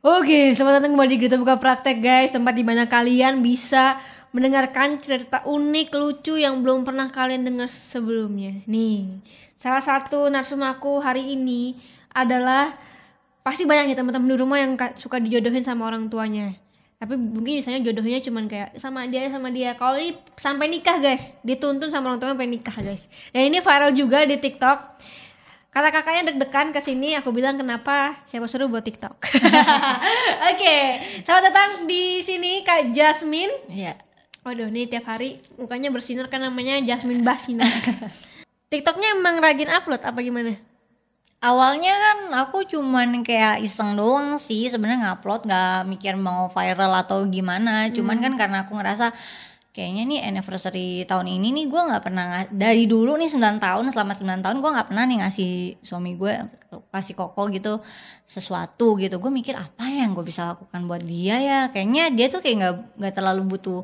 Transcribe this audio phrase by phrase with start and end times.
[0.00, 2.32] Oke, selamat datang kembali di Kita Buka Praktek guys.
[2.32, 4.00] Tempat di mana kalian bisa
[4.32, 8.64] mendengarkan cerita unik, lucu yang belum pernah kalian dengar sebelumnya.
[8.64, 9.20] Nih,
[9.60, 11.76] salah satu narsum aku hari ini
[12.16, 12.72] adalah
[13.40, 16.52] Pasti banyak ya teman-teman di rumah yang ka- suka dijodohin sama orang tuanya.
[17.00, 19.76] Tapi mungkin misalnya jodohnya cuman kayak sama dia sama dia.
[19.76, 23.08] Kalau ini sampai nikah guys dituntun sama orang tuanya sampai nikah guys.
[23.32, 24.78] Dan ini viral juga di TikTok
[25.70, 29.22] Kata kakaknya deg-degan ke sini, aku bilang kenapa siapa suruh buat TikTok.
[30.50, 30.76] Oke,
[31.22, 33.70] selamat datang di sini Kak Jasmine.
[33.70, 33.94] Iya.
[34.42, 37.62] Waduh, nih tiap hari mukanya bersinar kan namanya Jasmine Basina.
[38.74, 40.58] TikToknya emang rajin upload apa gimana?
[41.38, 47.22] Awalnya kan aku cuman kayak iseng doang sih sebenarnya ngupload nggak mikir mau viral atau
[47.30, 47.94] gimana.
[47.94, 49.14] Cuman kan karena aku ngerasa
[49.70, 54.12] kayaknya nih anniversary tahun ini nih gue nggak pernah dari dulu nih 9 tahun selama
[54.18, 56.34] 9 tahun gue nggak pernah nih ngasih suami gue
[56.90, 57.78] kasih koko gitu
[58.26, 59.18] sesuatu gitu.
[59.22, 61.60] Gue mikir apa yang gue bisa lakukan buat dia ya?
[61.70, 63.82] Kayaknya dia tuh kayak nggak nggak terlalu butuh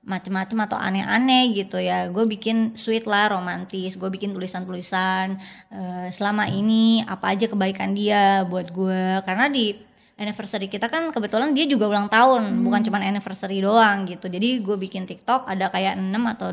[0.00, 2.10] macem-macem atau aneh-aneh gitu ya.
[2.10, 3.94] Gue bikin sweet lah romantis.
[3.98, 5.38] Gue bikin tulisan-tulisan
[5.70, 9.89] eh, selama ini apa aja kebaikan dia buat gue karena di
[10.20, 14.28] anniversary kita kan kebetulan dia juga ulang tahun bukan cuma anniversary doang gitu.
[14.28, 16.52] Jadi gue bikin tiktok ada kayak 6 atau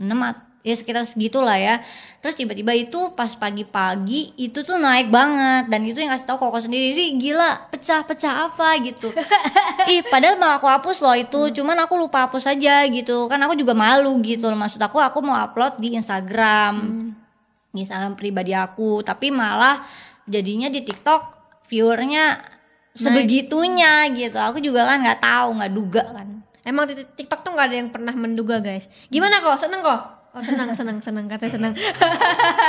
[0.00, 1.82] 6 at- ya sekitar segitulah ya.
[2.22, 6.62] Terus tiba-tiba itu pas pagi-pagi itu tuh naik banget dan itu yang kasih tahu koko
[6.62, 8.78] sendiri "Ri, gila pecah-pecah apa?
[8.80, 9.10] gitu.
[9.92, 13.26] Ih padahal mau aku hapus loh itu cuman aku lupa hapus aja gitu.
[13.28, 16.74] Kan aku juga malu gitu loh maksud aku aku mau upload di Instagram.
[17.74, 19.82] Di Instagram pribadi aku tapi malah
[20.30, 22.38] jadinya di TikTok viewernya
[22.92, 27.66] sebegitunya gitu aku juga kan nggak tahu nggak duga kan Emang di TikTok tuh nggak
[27.66, 28.86] ada yang pernah menduga guys.
[29.10, 29.58] Gimana kok?
[29.58, 30.00] Seneng kok?
[30.32, 31.72] Oh senang, senang, senang, katanya senang.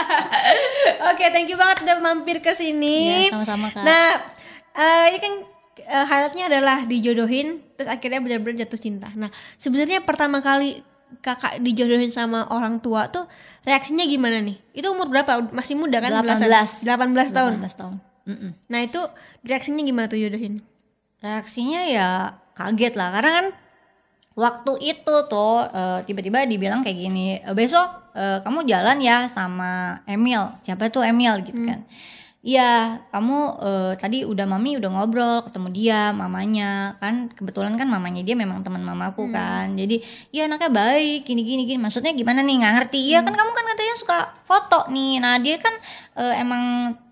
[1.14, 3.30] Oke, thank you banget udah mampir ke sini.
[3.30, 3.86] Ya, sama-sama, Kak.
[3.86, 4.08] Nah,
[4.74, 5.34] eh, ini kan
[5.80, 9.08] eh, highlightnya adalah dijodohin, terus akhirnya benar-benar jatuh cinta.
[9.14, 9.30] Nah,
[9.62, 10.82] sebenarnya pertama kali
[11.22, 13.30] kakak dijodohin sama orang tua tuh
[13.62, 14.58] reaksinya gimana nih?
[14.74, 15.54] Itu umur berapa?
[15.54, 16.10] Masih muda kan?
[16.10, 16.50] 18.
[16.50, 16.84] Belasan?
[16.90, 17.54] 18 tahun.
[17.62, 18.52] 18 tahun Mm-mm.
[18.72, 19.00] Nah, itu
[19.44, 20.64] reaksinya gimana tuh jodohin?
[21.24, 23.46] reaksinya ya kaget lah karena kan
[24.36, 30.04] waktu itu tuh eh, tiba-tiba dibilang kayak gini "E, besok eh, kamu jalan ya sama
[30.04, 31.80] Emil siapa tuh Emil gitu kan
[32.44, 37.00] Iya, kamu eh, tadi udah mami udah ngobrol ketemu dia mamanya.
[37.00, 39.72] Kan kebetulan kan mamanya dia memang teman mamaku kan.
[39.80, 40.04] Jadi
[40.36, 41.80] iya anaknya baik gini gini gini.
[41.80, 42.60] Maksudnya gimana nih?
[42.60, 43.00] Nggak ngerti.
[43.00, 45.24] Iya kan kamu kan katanya suka foto nih.
[45.24, 45.72] Nah dia kan
[46.20, 46.64] eh, emang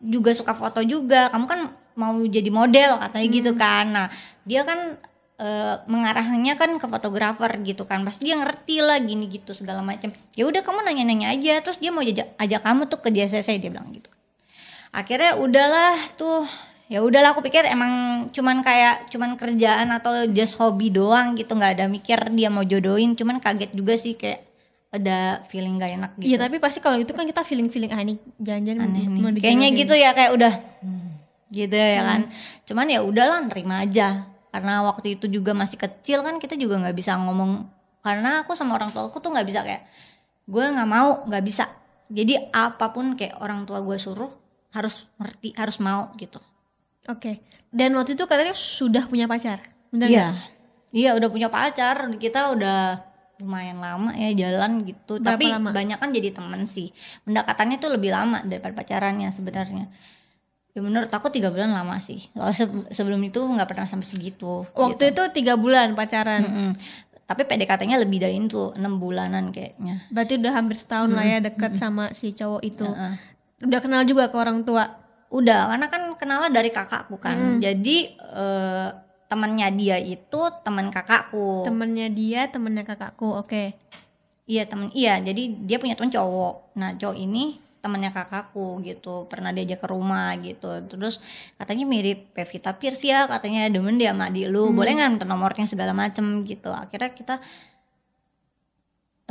[0.03, 1.31] juga suka foto juga.
[1.31, 1.59] Kamu kan
[1.95, 3.85] mau jadi model katanya gitu kan.
[3.87, 4.07] Nah
[4.43, 4.99] dia kan
[5.39, 8.03] eh, mengarahnya kan ke fotografer gitu kan.
[8.03, 10.11] Pasti dia ngerti lah gini gitu segala macam.
[10.35, 11.63] Ya udah kamu nanya-nanya aja.
[11.63, 14.11] Terus dia mau ajak, ajak kamu tuh ke JCC dia bilang gitu
[14.91, 16.43] akhirnya udahlah tuh
[16.91, 21.79] ya udahlah aku pikir emang cuman kayak cuman kerjaan atau just hobi doang gitu nggak
[21.79, 24.51] ada mikir dia mau jodohin cuman kaget juga sih kayak
[24.91, 28.19] ada feeling gak enak gitu Iya, tapi pasti kalau itu kan kita feeling-feeling ah ini
[28.43, 29.21] jangan-jangan aneh nih.
[29.23, 30.53] mau Kayaknya gitu ya kayak udah
[30.83, 31.09] hmm,
[31.55, 32.21] gitu ya kan.
[32.67, 34.27] Cuman ya udahlah nerima aja.
[34.51, 37.71] Karena waktu itu juga masih kecil kan kita juga nggak bisa ngomong
[38.03, 39.87] karena aku sama orang tua aku tuh nggak bisa kayak
[40.43, 41.71] gue nggak mau nggak bisa.
[42.11, 44.27] Jadi apa pun kayak orang tua gue suruh
[44.71, 46.39] harus ngerti harus mau gitu.
[47.05, 47.39] Oke.
[47.67, 49.59] Dan waktu itu katanya sudah punya pacar.
[49.89, 50.27] Benar Iya.
[50.89, 52.99] Iya udah punya pacar kita udah
[53.37, 55.71] lumayan lama ya jalan gitu Berapa tapi lama?
[55.71, 56.93] banyak kan jadi temen sih
[57.23, 59.89] pendekatannya tuh lebih lama daripada pacarannya sebenarnya
[60.69, 64.61] ya menurut aku tiga bulan lama sih Soalnya se- sebelum itu nggak pernah sampai segitu
[64.69, 65.25] Waktu gitu.
[65.25, 66.43] itu tiga bulan pacaran.
[66.43, 66.71] Mm-mm.
[67.23, 71.71] tapi PDKT-nya lebih dari itu enam bulanan kayaknya Berarti udah hampir setahun lah ya deket
[71.75, 72.83] sama si cowok itu.
[72.83, 73.15] Heeh.
[73.61, 74.99] Udah kenal juga ke orang tua.
[75.31, 78.89] udah karena kan kenalnya dari kakakku kan jadi eh,
[79.31, 83.39] temannya dia itu teman kakakku Temennya dia, temennya kakakku.
[83.39, 83.79] Oke.
[84.43, 86.75] Iya temen iya jadi dia punya temen cowok.
[86.75, 91.17] Nah cowok ini temannya kakakku gitu pernah diajak ke rumah gitu terus
[91.57, 95.65] katanya mirip Pevita Pierce ya katanya demen dia sama adik lu boleh nggak minta nomornya
[95.65, 97.41] segala macem gitu akhirnya kita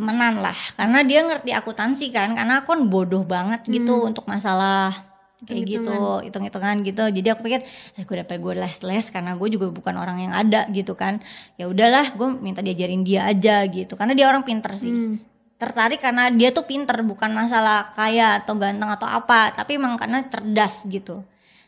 [0.01, 0.57] temenan lah.
[0.75, 5.11] Karena dia ngerti akuntansi kan karena aku kan bodoh banget gitu untuk masalah
[5.45, 7.05] kayak gitu hitung-hitungan gitu.
[7.09, 7.61] Jadi aku pikir
[7.97, 11.21] eh, gue dapet gue les-les karena gue juga bukan orang yang ada gitu kan.
[11.57, 13.97] Ya udahlah gue minta diajarin dia aja gitu.
[13.97, 14.93] Karena dia orang pinter sih.
[14.93, 15.17] Hmm.
[15.61, 20.25] tertarik karena dia tuh pinter bukan masalah kaya atau ganteng atau apa tapi emang karena
[20.25, 21.21] cerdas gitu.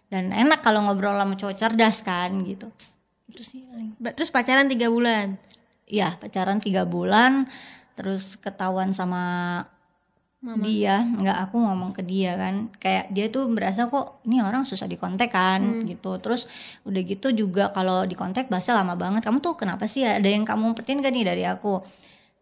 [0.09, 2.73] Dan enak kalau ngobrol sama cowok cerdas kan gitu.
[3.29, 3.69] Itu sih
[4.17, 5.37] Terus pacaran tiga bulan.
[5.85, 7.45] Iya pacaran tiga bulan
[7.95, 9.23] terus ketahuan sama
[10.43, 10.59] Mama.
[10.59, 11.07] dia.
[11.07, 12.67] Nggak aku ngomong ke dia kan.
[12.83, 15.87] Kayak dia tuh berasa kok ini orang susah dikontak kan Hmm.
[15.87, 16.19] gitu.
[16.19, 16.51] Terus
[16.83, 19.23] udah gitu juga kalau dikontak bahasa lama banget.
[19.23, 20.03] Kamu tuh kenapa sih?
[20.03, 21.79] Ada yang kamu umpetin gak nih dari aku?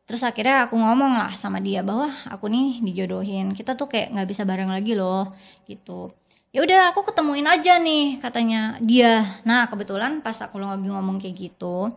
[0.09, 3.53] Terus akhirnya aku ngomong lah sama dia bahwa aku nih dijodohin.
[3.55, 5.31] Kita tuh kayak nggak bisa bareng lagi loh
[5.71, 6.11] gitu.
[6.51, 9.23] Ya udah aku ketemuin aja nih katanya dia.
[9.47, 11.95] Nah kebetulan pas aku lagi ngomong kayak gitu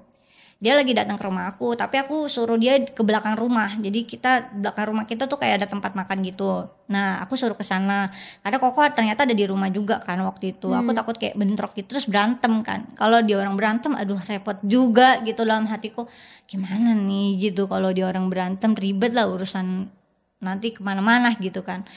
[0.63, 3.75] dia lagi datang ke rumah aku tapi aku suruh dia ke belakang rumah.
[3.75, 6.71] Jadi kita belakang rumah kita tuh kayak ada tempat makan gitu.
[6.87, 8.07] Nah aku suruh ke sana.
[8.39, 10.71] Karena koko ternyata ada di rumah juga kan waktu itu.
[10.71, 12.87] Aku takut kayak bentrok gitu terus berantem kan.
[12.95, 16.07] Kalau dia orang berantem aduh repot juga gitu dalam hatiku.
[16.47, 19.91] Gimana nih gitu kalau dia orang berantem ribet lah urusan
[20.39, 21.87] nanti ke mana-mana gitu kan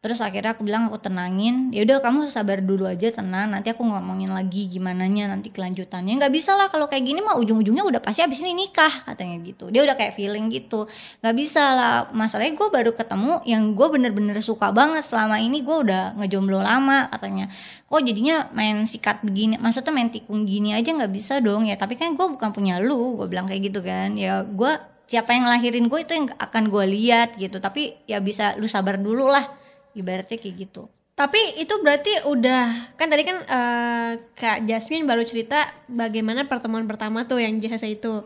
[0.00, 1.68] terus akhirnya aku bilang aku tenangin.
[1.76, 3.52] Ya udah kamu sabar dulu aja tenang.
[3.52, 6.16] Nanti aku ngomongin lagi gimana nya nanti kelanjutannya.
[6.16, 9.68] Nggak bisa lah kalau kayak gini mah ujung-ujungnya udah pasti abis ini nikah katanya gitu.
[9.68, 10.88] Dia udah kayak feeling gitu.
[11.20, 12.08] Nggak bisa lah.
[12.16, 15.04] Masalahnya gue baru ketemu yang gue bener-bener suka banget.
[15.04, 17.52] Selama ini gue udah ngejomblo lama katanya.
[17.84, 19.60] Kok jadinya main sikat begini?
[19.60, 21.68] Maksudnya main tikung gini aja nggak bisa dong.
[21.68, 24.16] Ya tapi kan gue bukan punya lu gue bilang kayak gitu kan.
[24.16, 24.80] Ya gue
[25.12, 27.60] siapa yang ngelahirin gue itu yang akan gue lihat gitu.
[27.60, 29.59] Tapi ya bisa lu sabar dulu lah
[29.94, 30.88] ibaratnya kayak gitu
[31.18, 37.28] Tapi itu berarti udah kan tadi kan eh, Kak Jasmine baru cerita bagaimana pertemuan pertama
[37.28, 38.24] tuh yang jasa itu.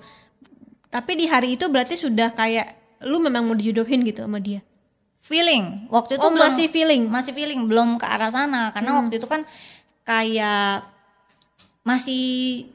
[0.95, 4.63] Tapi di hari itu berarti sudah kayak lu memang mau dijodohin gitu sama dia.
[5.25, 7.03] feeling waktu itu oh belum masih feeling.
[7.09, 9.49] masih feeling belum ke arah sana karena waktu itu kan
[10.05, 10.85] kayak
[11.85, 12.25] masih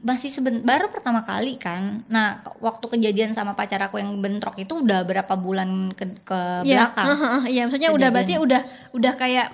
[0.06, 2.06] masih seben, baru pertama kali kan.
[2.06, 6.86] Nah waktu kejadian sama pacar aku yang bentrok itu udah berapa bulan ke, ke Iya,
[6.86, 7.06] belakang?
[7.10, 8.62] ah, ah, ah, iya maksudnya udah berarti udah
[8.94, 9.48] udah kayak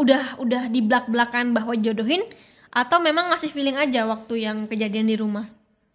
[0.00, 2.24] udah udah di belak-belakan bahwa jodohin
[2.72, 5.44] atau memang masih feeling aja waktu yang kejadian di rumah.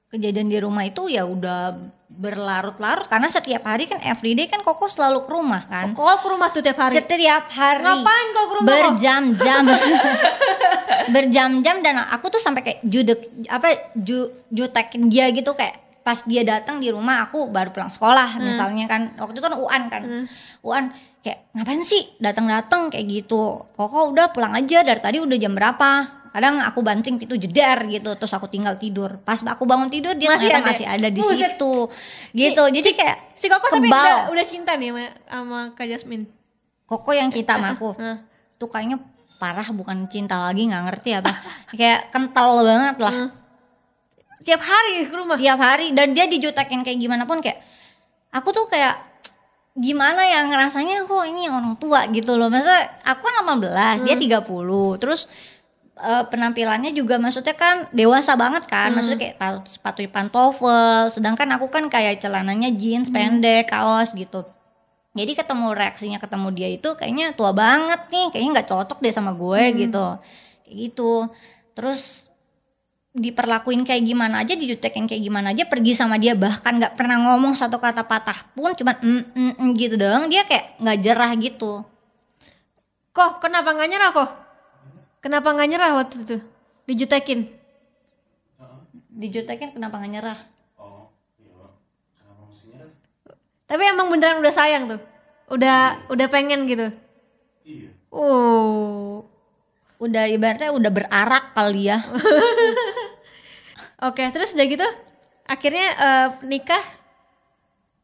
[0.08, 1.76] Kejadian di rumah itu ya udah
[2.08, 3.12] berlarut-larut.
[3.12, 5.92] Karena setiap hari kan everyday kan koko selalu ke rumah kan.
[5.92, 7.04] Kok ke rumah tuh tiap hari?
[7.04, 7.84] setiap hari.
[7.84, 8.68] Ngapain kau ke rumah?
[8.68, 8.76] kok?
[8.96, 9.64] berjam-jam.
[11.16, 15.52] Berjam-jam dan aku tuh sampai kayak judek apa ju, jutekin dia gitu.
[15.56, 19.12] Kayak pas dia datang di rumah aku baru pulang sekolah misalnya kan.
[19.20, 20.02] Waktu itu kan UAN kan.
[20.64, 22.88] UAN kayak ngapain sih datang-datang?
[22.88, 23.68] Kayak gitu.
[23.76, 24.88] Koko udah pulang aja.
[24.88, 29.20] Dari tadi udah jam berapa kadang aku banting itu jeder gitu terus aku tinggal tidur
[29.20, 30.64] pas aku bangun tidur dia Masih ada?
[30.64, 31.56] masih ada di Buset.
[31.56, 31.74] situ
[32.34, 34.02] gitu jadi kayak Si Koko tapi kebal.
[34.02, 36.26] udah, udah cinta nih sama, sama Kak Jasmine.
[36.84, 37.94] koko yang cinta sama aku
[38.56, 38.98] tuh kayaknya
[39.38, 41.32] parah bukan cinta lagi nggak ngerti apa
[41.70, 43.16] kayak kental banget lah
[44.42, 45.36] tiap hari ke rumah.
[45.36, 47.60] tiap hari dan dia dijutekin kayak gimana pun kayak
[48.32, 48.96] aku tuh kayak
[49.74, 52.74] gimana ya ngerasanya kok ini orang tua gitu loh masa
[53.06, 54.42] aku kan 18 dia 30
[54.98, 55.30] terus
[55.98, 61.68] eh, penampilannya juga maksudnya kan dewasa banget kan maksudnya kayak pa- sepatu pantofel sedangkan aku
[61.68, 64.46] kan kayak celananya jeans pendek kaos gitu.
[65.18, 69.34] Jadi ketemu reaksinya ketemu dia itu kayaknya tua banget nih kayaknya nggak cocok deh sama
[69.34, 70.06] gue gitu.
[70.62, 71.14] Kayak gitu.
[71.74, 72.30] Terus
[73.18, 76.38] diperlakuin kayak gimana aja dijutekin kayak gimana aja pergi sama dia.
[76.38, 80.30] Bahkan nggak pernah ngomong satu kata patah pun cuman mm, mm, mm gitu doang.
[80.30, 81.82] Dia kayak nggak jerah gitu.
[83.10, 84.30] Kok kenapa nggak nyerah kok?
[85.28, 86.38] Kenapa nggak nyerah waktu itu?
[86.88, 87.52] Dijutekin.
[89.18, 90.40] dijutekin kenapa nggak nyerah
[90.80, 91.68] Oh, iya.
[92.16, 92.94] Kenapa mesti nyerah?
[93.68, 95.02] Tapi emang beneran udah sayang tuh.
[95.52, 96.96] Udah udah pengen gitu.
[97.68, 97.92] Iya.
[98.08, 99.28] Oh.
[100.00, 102.06] udah ibaratnya udah berarak kali ya
[104.08, 104.88] Oke, terus udah gitu
[105.44, 106.86] akhirnya eh, nikah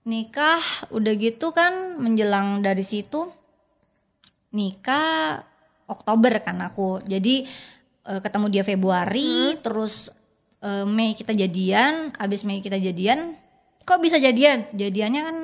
[0.03, 3.29] nikah udah gitu kan menjelang dari situ
[4.49, 5.52] nikah
[5.93, 7.01] Oktober kan aku.
[7.05, 7.45] Jadi
[8.09, 10.09] eh, ketemu dia Februari terus
[10.63, 13.37] eh, Mei kita jadian abis Mei kita jadian
[13.83, 14.67] kok bisa jadian?
[14.71, 15.37] jadiannya kan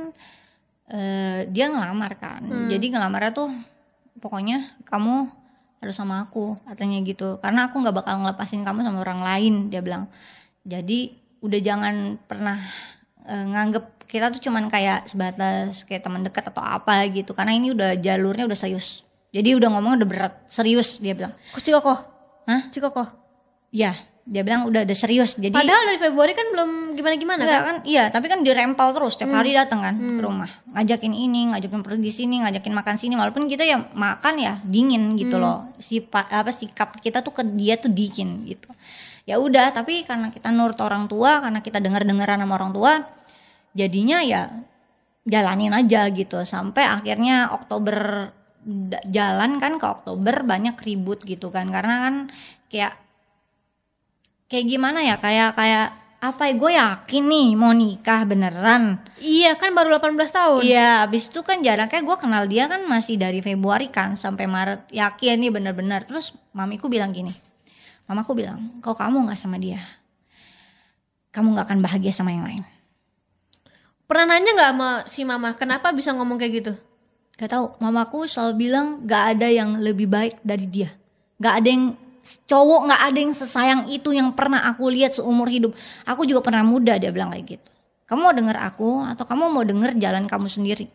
[0.89, 2.41] eh, dia ngelamar kan.
[2.68, 3.50] Jadi ngelamarnya tuh
[4.20, 5.29] pokoknya kamu
[5.79, 7.39] harus sama aku katanya gitu.
[7.39, 10.12] Karena aku nggak bakal ngelepasin kamu sama orang lain dia bilang.
[10.68, 12.60] Jadi udah jangan pernah
[13.24, 17.32] eh, nganggep kita tuh cuman kayak sebatas kayak teman dekat atau apa gitu.
[17.32, 21.33] Karena ini udah jalurnya udah serius jadi udah ngomong udah berat serius dia bilang.
[21.53, 21.95] Kok Cikoko?
[22.50, 22.62] Hah?
[22.74, 23.05] Cikoko.
[23.69, 23.93] ya
[24.29, 27.65] dia bilang udah ada serius jadi Padahal dari Februari kan belum gimana-gimana Enggak kan?
[27.65, 27.77] kan?
[27.81, 30.50] Iya tapi kan dirempel terus tiap hari datang kan ke rumah.
[30.69, 35.41] Ngajakin ini ngajakin pergi sini ngajakin makan sini walaupun kita ya makan ya dingin gitu
[35.41, 35.74] loh.
[35.81, 38.69] Si apa sikap kita tuh ke dia tuh dingin gitu.
[39.25, 42.91] Ya udah tapi karena kita nurut orang tua karena kita dengar dengaran sama orang tua
[43.74, 44.45] jadinya ya
[45.25, 46.45] jalanin aja gitu.
[46.45, 48.29] Sampai akhirnya Oktober
[49.07, 52.15] jalan kan ke Oktober banyak ribut gitu kan karena kan
[52.67, 52.93] kayak
[54.51, 55.87] kayak gimana ya kayak kayak
[56.19, 60.61] apa ya gue yakin nih mau nikah beneran Iya kan baru 18 tahun.
[60.63, 64.91] Iya, abis itu kan jaraknya gue kenal dia kan masih dari Februari kan sampai Maret.
[64.91, 66.03] Yakin nih bener-bener.
[66.07, 67.31] Terus mamiku bilang gini,
[68.07, 69.83] mamaku bilang, kalau kamu nggak sama dia,
[71.35, 72.63] kamu nggak akan bahagia sama yang lain.
[74.07, 76.73] Pernah nanya nggak sama si mama kenapa bisa ngomong kayak gitu?
[77.39, 80.91] Gak tahu, mamaku selalu bilang gak ada yang lebih baik dari dia.
[81.39, 81.86] Gak ada yang
[82.51, 85.72] cowok gak ada yang sesayang itu yang pernah aku lihat seumur hidup.
[86.03, 87.69] Aku juga pernah muda dia bilang kayak gitu.
[88.12, 90.91] Kamu mau denger aku atau kamu mau denger jalan kamu sendiri?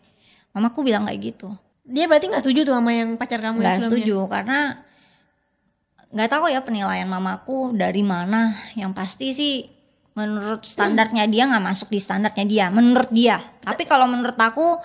[0.52, 1.48] Mamaku bilang kayak gitu.
[1.88, 3.88] Dia berarti nggak setuju tuh sama yang pacar kamu yang nggak sebelumnya?
[3.88, 4.58] setuju karena
[6.14, 9.66] nggak tahu ya penilaian mamaku dari mana yang pasti sih
[10.14, 14.78] menurut standarnya dia nggak masuk di standarnya dia menurut dia tapi kalau menurut aku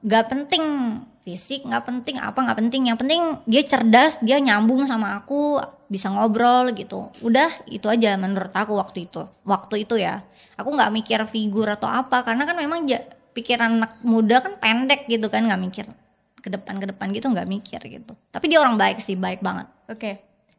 [0.00, 0.64] nggak penting
[1.20, 2.82] fisik nggak penting apa nggak penting.
[2.88, 7.10] Yang penting dia cerdas dia nyambung sama aku bisa ngobrol gitu.
[7.20, 9.26] Udah itu aja menurut aku waktu itu.
[9.44, 10.24] Waktu itu ya.
[10.56, 15.06] Aku nggak mikir figur atau apa karena kan memang ja- pikiran anak muda kan pendek
[15.06, 15.86] gitu kan nggak mikir
[16.40, 18.12] ke depan ke depan gitu nggak mikir gitu.
[18.32, 19.68] Tapi dia orang baik sih baik banget.
[19.86, 20.10] Oke.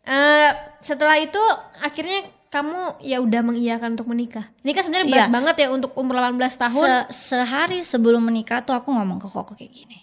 [0.01, 0.49] Eh,
[0.81, 1.41] setelah itu
[1.77, 4.51] akhirnya kamu ya udah mengiyakan untuk menikah.
[4.59, 5.33] Ini kan sebenarnya berat Iya.
[5.33, 6.83] banget ya untuk umur 18 tahun.
[6.83, 9.99] Se- sehari sebelum menikah tuh aku ngomong ke koko kayak gini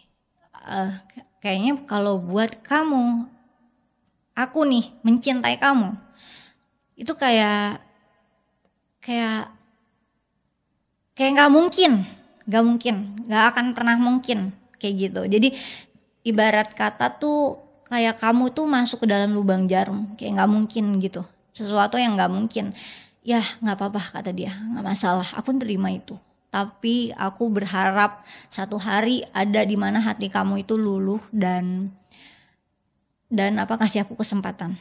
[0.69, 0.93] Eh,
[1.41, 3.25] kayaknya kalau buat kamu
[4.33, 5.97] aku nih mencintai kamu
[6.95, 7.81] itu kayak
[9.01, 9.49] kayak
[11.17, 11.93] kayak nggak mungkin
[12.45, 15.49] nggak mungkin nggak akan pernah mungkin kayak gitu jadi
[16.23, 21.25] ibarat kata tuh kayak kamu tuh masuk ke dalam lubang jarum kayak nggak mungkin gitu
[21.59, 22.71] sesuatu yang nggak mungkin.
[23.27, 24.55] Ya nggak apa-apa kata dia.
[24.55, 26.15] Nggak masalah aku terima itu.
[26.49, 31.93] Tapi aku berharap satu hari ada di mana hati kamu itu luluh dan
[33.29, 34.79] dan apa kasih aku kesempatan.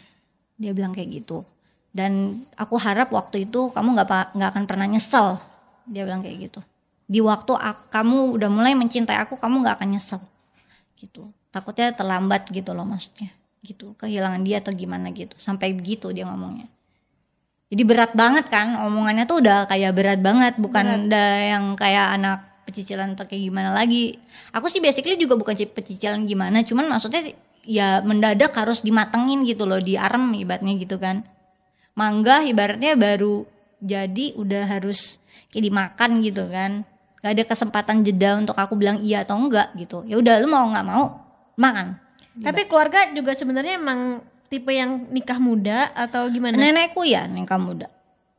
[0.55, 1.43] Dia bilang kayak gitu.
[1.91, 5.41] Dan aku harap waktu itu kamu nggak nggak akan pernah nyesel.
[5.89, 6.61] Dia bilang kayak gitu.
[7.07, 10.21] Di waktu ak- kamu udah mulai mencintai aku kamu nggak akan nyesel.
[10.95, 11.27] Gitu.
[11.51, 15.33] Takutnya terlambat gitu loh maksudnya gitu kehilangan dia atau gimana gitu.
[15.37, 16.69] Sampai begitu dia ngomongnya.
[17.67, 20.55] Jadi berat banget kan omongannya tuh udah kayak berat banget.
[20.55, 24.19] Bukan udah yang kayak anak pecicilan atau kayak gimana lagi.
[24.55, 27.35] Aku sih basically juga bukan ci- pecicilan gimana cuman maksudnya
[27.67, 31.27] ya mendadak harus dimatengin gitu loh diarem ibaratnya gitu kan.
[31.97, 33.43] Mangga ibaratnya baru
[33.83, 35.19] jadi udah harus
[35.51, 36.87] kayak dimakan gitu kan.
[37.19, 40.07] Gak ada kesempatan jeda untuk aku bilang iya atau enggak gitu.
[40.07, 41.03] Ya udah lu mau nggak mau
[41.59, 42.06] makan
[42.43, 46.55] Tapi keluarga juga sebenarnya emang tipe yang nikah muda atau gimana?
[46.55, 47.91] nenekku ya nikah muda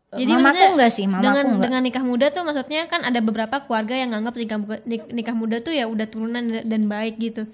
[0.09, 3.61] Jadi mamaku enggak sih mamaku dengan enggak dengan nikah muda tuh maksudnya kan ada beberapa
[3.69, 4.59] keluarga yang nganggap nikah
[5.13, 7.45] nikah muda tuh ya udah turunan dan baik gitu.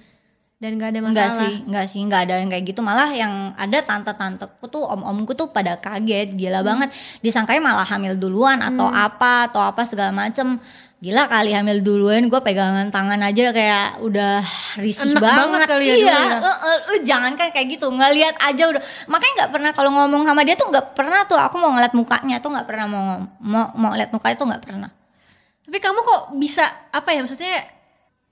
[0.62, 1.12] Dan gak ada masalah.
[1.12, 2.80] Enggak sih, enggak sih, enggak ada yang kayak gitu.
[2.80, 6.68] Malah yang ada tante-tanteku tuh, om-omku tuh pada kaget, gila Hmm.
[6.72, 6.88] banget.
[7.20, 10.56] Disangkanya malah hamil duluan atau apa, atau apa segala macem.
[11.04, 14.40] Gila kali hamil duluan, gue pegangan tangan aja kayak udah
[14.80, 15.37] risih Enak banget.
[15.52, 16.37] banget kali ya iya, ya.
[16.40, 18.80] eh, eh, lu jangan kan kayak gitu, nggak lihat aja udah.
[19.12, 22.40] Makanya nggak pernah kalau ngomong sama dia tuh nggak pernah tuh aku mau ngeliat mukanya
[22.40, 23.04] tuh nggak pernah mau
[23.37, 24.90] mau mau ngeliat mukanya tuh nggak pernah.
[25.68, 27.52] Tapi kamu kok bisa apa ya maksudnya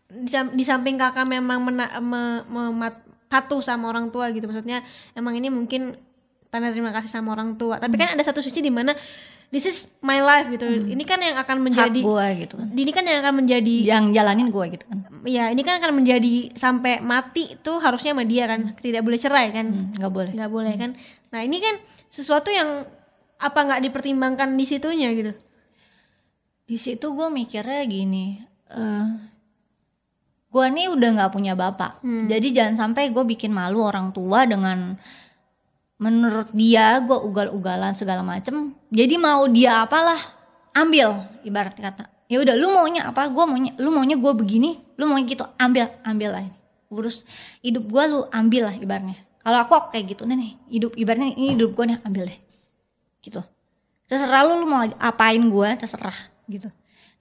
[0.09, 4.81] di, sam- di samping kakak memang mena, me- memat- patuh sama orang tua gitu maksudnya
[5.13, 5.93] emang ini mungkin
[6.49, 7.77] tanda terima kasih sama orang tua.
[7.77, 8.97] Tapi kan ada satu sisi di mana
[9.53, 10.65] this is my life gitu.
[10.65, 12.69] Ini kan yang akan Hak menjadi gue gitu kan.
[12.73, 14.99] ini kan yang akan menjadi Yang jalanin gue gitu kan.
[15.23, 19.53] ya ini kan akan menjadi sampai mati tuh harusnya sama dia kan tidak boleh cerai
[19.53, 20.31] kan Hmm, Nggak boleh.
[20.33, 20.91] nggak boleh kan
[21.29, 21.79] nah ini kan
[22.09, 22.83] sesuatu yang
[23.39, 25.31] apa nggak dipertimbangkan di situnya gitu
[26.63, 29.07] di situ gue mikirnya gini eh
[30.49, 32.27] gue nih udah nggak punya bapak Hmm.
[32.27, 34.99] jadi jangan sampai gue bikin malu orang tua dengan
[36.03, 38.75] menurut dia gue ugal-ugalan segala macem.
[38.91, 40.19] Jadi mau dia apalah
[40.75, 42.11] ambil ibarat kata.
[42.27, 43.31] Ya udah lu maunya apa?
[43.31, 45.47] Gue maunya lu maunya gue begini lu maunya gitu.
[45.55, 46.43] Ambil ambil lah
[46.91, 47.23] urus
[47.63, 49.15] hidup gue lu ambil lah ibaratnya.
[49.43, 50.27] Kalau aku, kayak gitu.
[50.27, 52.39] Nih hidup ibaratnya ini hidup gue nih ambil deh.
[53.23, 53.41] Gitu.
[54.11, 56.19] Terserah lu, lu mau apain gue terserah
[56.51, 56.67] gitu.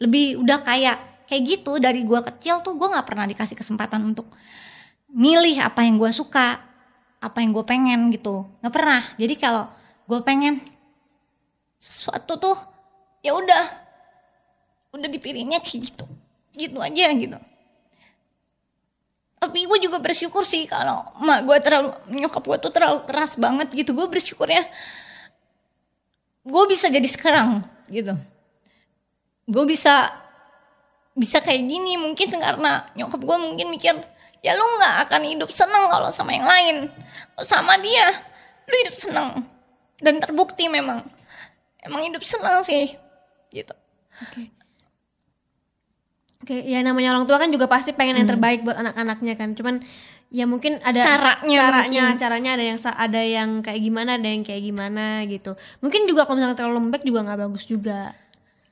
[0.01, 0.97] Lebih udah kayak
[1.29, 1.77] kayak gitu.
[1.77, 4.25] Dari gue kecil tuh gue nggak pernah dikasih kesempatan untuk
[5.11, 6.70] milih apa yang gue suka
[7.21, 8.49] apa yang gue pengen gitu.
[8.65, 9.01] Nggak pernah.
[9.15, 9.69] Jadi kalau
[10.09, 10.57] gue pengen
[11.77, 12.57] sesuatu tuh
[13.21, 13.65] ya udah.
[14.91, 16.05] Udah dipilihnya kayak gitu.
[16.57, 17.37] Gitu aja gitu.
[19.41, 23.69] Tapi gue juga bersyukur sih kalau mak gue terlalu nyokap gue tuh terlalu keras banget
[23.71, 23.93] gitu.
[23.93, 24.65] Gue bersyukurnya
[26.41, 28.17] gue bisa jadi sekarang gitu.
[29.45, 30.09] Gue bisa
[31.13, 33.93] bisa kayak gini mungkin karena nyokap gue mungkin mikir
[34.41, 36.75] ya lu nggak akan hidup seneng kalau sama yang lain
[37.33, 38.09] Kalau sama dia
[38.65, 39.29] lu hidup seneng
[40.01, 41.05] dan terbukti memang
[41.81, 42.93] emang hidup senang sih
[43.49, 43.73] gitu
[46.41, 49.53] Oke, ya namanya orang tua kan juga pasti pengen yang terbaik buat anak-anaknya kan.
[49.53, 49.77] Cuman
[50.33, 52.17] ya mungkin ada Caranya caranya, mungkin.
[52.17, 55.53] caranya ada yang ada yang kayak gimana, ada yang kayak gimana gitu.
[55.85, 58.17] Mungkin juga kalau misalnya terlalu lembek juga nggak bagus juga.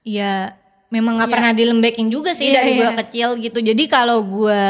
[0.01, 0.57] Iya,
[0.89, 1.35] memang nggak Iya.
[1.37, 2.97] pernah dilembekin juga sih Iya, dari gue iya.
[3.05, 3.59] kecil gitu.
[3.61, 4.61] Jadi kalau gue,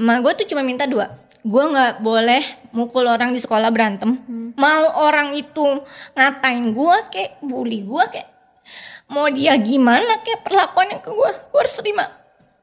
[0.00, 1.12] emak gue tuh cuma minta dua.
[1.44, 2.40] Gue nggak boleh
[2.72, 4.16] mukul orang di sekolah berantem.
[4.56, 5.84] Mau orang itu
[6.16, 8.28] ngatain gue kayak bully gue kayak
[9.12, 12.08] mau dia gimana kayak perlakuannya ke gue, gue harus terima.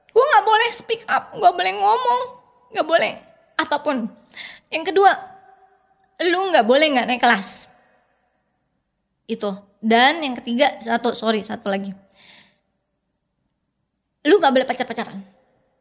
[0.09, 2.21] Gue nggak boleh speak up, gue boleh ngomong,
[2.73, 3.11] nggak boleh
[3.59, 4.09] apa pun.
[4.73, 5.11] Yang kedua,
[6.25, 7.69] lu nggak boleh nggak naik kelas.
[9.29, 9.53] Itu.
[9.77, 11.93] Dan yang ketiga, satu sorry satu lagi
[14.27, 15.17] lu gak boleh pacar-pacaran.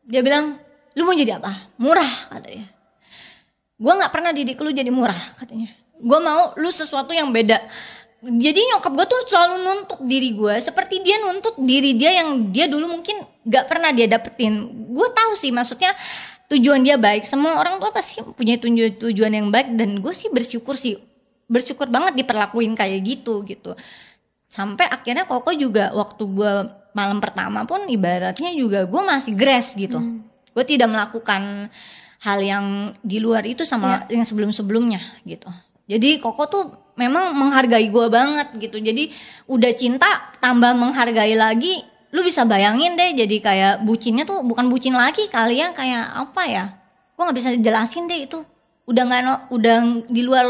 [0.06, 0.62] Dia bilang,
[0.96, 1.70] lu mau jadi apa?
[1.76, 2.66] Murah katanya.
[3.76, 5.68] Gue gak pernah didik lu jadi murah katanya.
[6.00, 7.60] Gue mau lu sesuatu yang beda.
[8.24, 12.66] Jadi nyokap gue tuh selalu nuntut diri gue seperti dia nuntut diri dia yang dia
[12.66, 14.66] dulu mungkin gak pernah dia dapetin.
[14.90, 15.92] Gue tahu sih maksudnya
[16.48, 17.28] tujuan dia baik.
[17.28, 20.96] Semua orang tuh pasti punya tujuan tujuan yang baik dan gue sih bersyukur sih
[21.46, 23.78] bersyukur banget diperlakuin kayak gitu gitu
[24.50, 26.52] sampai akhirnya Koko juga waktu gue
[26.94, 29.98] malam pertama pun ibaratnya juga gue masih grass gitu
[30.56, 31.68] gue tidak melakukan
[32.24, 35.52] hal yang di luar itu sama yang sebelum sebelumnya gitu.
[35.84, 36.64] Jadi Koko tuh
[36.96, 38.80] memang menghargai gue banget gitu.
[38.80, 39.12] Jadi
[39.52, 40.08] udah cinta
[40.40, 45.60] tambah menghargai lagi lu bisa bayangin deh jadi kayak bucinnya tuh bukan bucin lagi kali
[45.60, 46.64] ya kayak apa ya?
[47.12, 48.40] Gue nggak bisa jelasin deh itu.
[48.88, 49.76] Udah nggak no- udah
[50.08, 50.46] di luar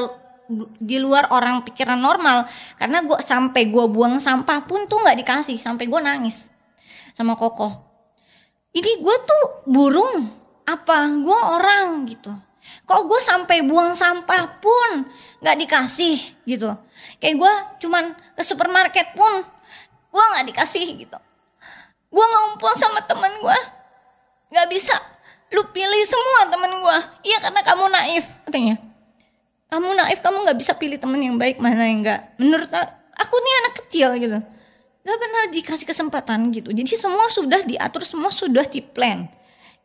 [0.78, 2.46] di luar orang pikiran normal.
[2.78, 6.46] Karena gua sampai gua buang sampah pun tuh nggak dikasih sampai gua nangis
[7.16, 7.86] sama koko
[8.76, 10.28] ini gua tuh burung.
[10.68, 11.09] Apa?
[11.25, 12.28] Gua orang gitu.
[12.87, 15.06] Kok gue sampai buang sampah pun
[15.42, 16.71] nggak dikasih gitu.
[17.18, 17.52] Kayak gua
[17.83, 19.42] cuman ke supermarket pun
[20.12, 21.18] gua nggak dikasih gitu.
[22.12, 23.56] Gua ngumpul sama temen gua.
[24.52, 24.95] Nggak bisa.
[25.54, 26.99] Lu pilih semua temen gua.
[27.25, 28.76] Iya karena kamu naif katanya.
[29.66, 32.71] Kamu naif kamu nggak bisa pilih temen yang baik mana yang enggak menurut
[33.18, 34.38] aku nih anak kecil gitu
[35.06, 36.75] nggak pernah dikasih kesempatan gitu.
[36.75, 39.31] Jadi semua sudah diatur semua sudah di plan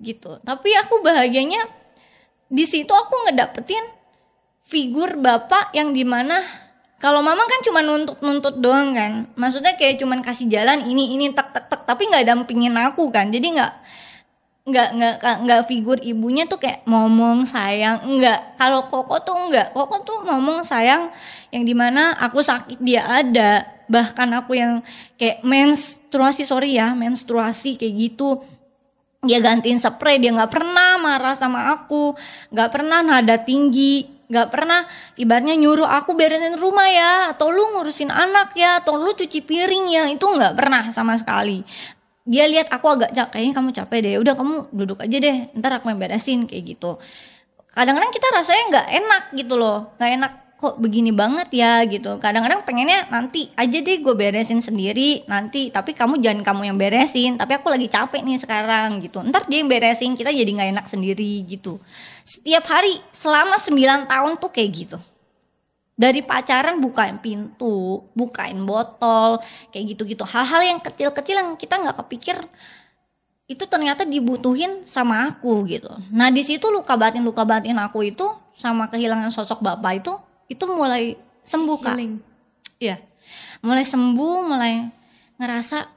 [0.01, 0.41] gitu.
[0.41, 1.61] Tapi aku bahagianya
[2.49, 3.85] di situ aku ngedapetin
[4.65, 6.41] figur bapak yang di mana
[6.97, 9.29] kalau mama kan cuma nuntut-nuntut doang kan.
[9.37, 13.29] Maksudnya kayak cuman kasih jalan ini ini tek tek tek tapi nggak dampingin aku kan.
[13.29, 13.73] Jadi nggak
[14.61, 20.05] nggak nggak nggak figur ibunya tuh kayak ngomong sayang enggak kalau koko tuh enggak koko
[20.05, 21.09] tuh ngomong sayang
[21.49, 24.79] yang di mana aku sakit dia ada bahkan aku yang
[25.19, 28.39] kayak menstruasi sorry ya menstruasi kayak gitu.
[29.21, 32.15] Dia gantiin spray dia nggak pernah marah sama aku
[32.49, 34.87] nggak pernah nada tinggi nggak pernah
[35.19, 39.91] ibaratnya nyuruh aku beresin rumah ya atau lu ngurusin anak ya atau lu cuci piring
[39.91, 41.67] ya itu nggak pernah sama sekali.
[42.23, 45.75] Dia lihat aku agak capek kayaknya kamu capek deh udah kamu duduk aja deh ntar
[45.75, 46.95] aku yang beresin kayak gitu.
[47.75, 52.21] Kadang-kadang kita rasanya nggak enak gitu loh nggak enak kok begini banget ya gitu.
[52.21, 55.73] Kadang-kadang pengennya nanti aja deh gue beresin sendiri nanti.
[55.73, 57.41] Tapi kamu jangan kamu yang beresin.
[57.41, 59.25] Tapi aku lagi capek nih sekarang gitu.
[59.25, 61.81] Ntar dia yang beresin kita jadi nggak enak sendiri gitu.
[62.21, 64.97] Setiap hari selama 9 tahun tuh kayak gitu.
[65.97, 69.41] Dari pacaran bukain pintu, bukain botol,
[69.73, 70.21] kayak gitu-gitu.
[70.29, 72.37] Hal-hal yang kecil-kecil yang kita nggak kepikir
[73.49, 75.89] itu ternyata dibutuhin sama aku gitu.
[76.13, 78.23] Nah di situ luka batin luka batin aku itu
[78.55, 80.13] sama kehilangan sosok bapak itu
[80.51, 81.15] itu mulai
[81.47, 81.95] sembuh kak.
[81.95, 82.15] Healing.
[82.81, 82.99] Iya,
[83.63, 84.91] mulai sembuh, mulai
[85.39, 85.87] ngerasa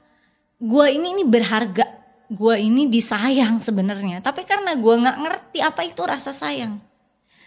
[0.63, 1.83] gua ini ini berharga,
[2.31, 4.23] gua ini disayang sebenarnya.
[4.23, 6.79] Tapi karena gua nggak ngerti apa itu rasa sayang.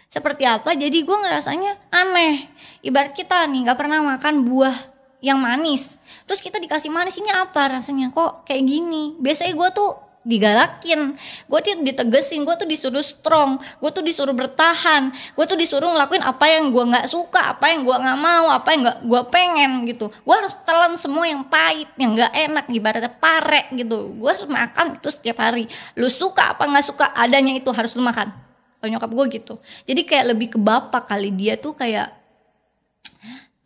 [0.09, 2.49] Seperti apa jadi gue ngerasanya aneh.
[2.81, 4.73] Ibarat kita nih nggak pernah makan buah
[5.21, 6.01] yang manis.
[6.25, 8.09] Terus kita dikasih manis ini apa rasanya?
[8.09, 9.13] Kok kayak gini?
[9.21, 11.15] Biasanya gue tuh digalakin.
[11.47, 16.23] Gue tuh ditegesin gue tuh disuruh strong gue tuh disuruh bertahan gue tuh disuruh ngelakuin
[16.23, 19.71] apa yang gue nggak suka apa yang gue nggak mau apa yang nggak gue pengen
[19.87, 20.11] gitu.
[20.11, 24.11] Gue harus telan semua yang pahit yang nggak enak ibaratnya pare gitu.
[24.19, 25.71] Gue harus makan itu setiap hari.
[25.95, 28.31] Lu suka apa nggak suka adanya itu harus lu makan.
[28.79, 29.53] Kalau nyokap gue gitu.
[29.87, 32.15] Jadi kayak lebih ke bapak kali dia tuh kayak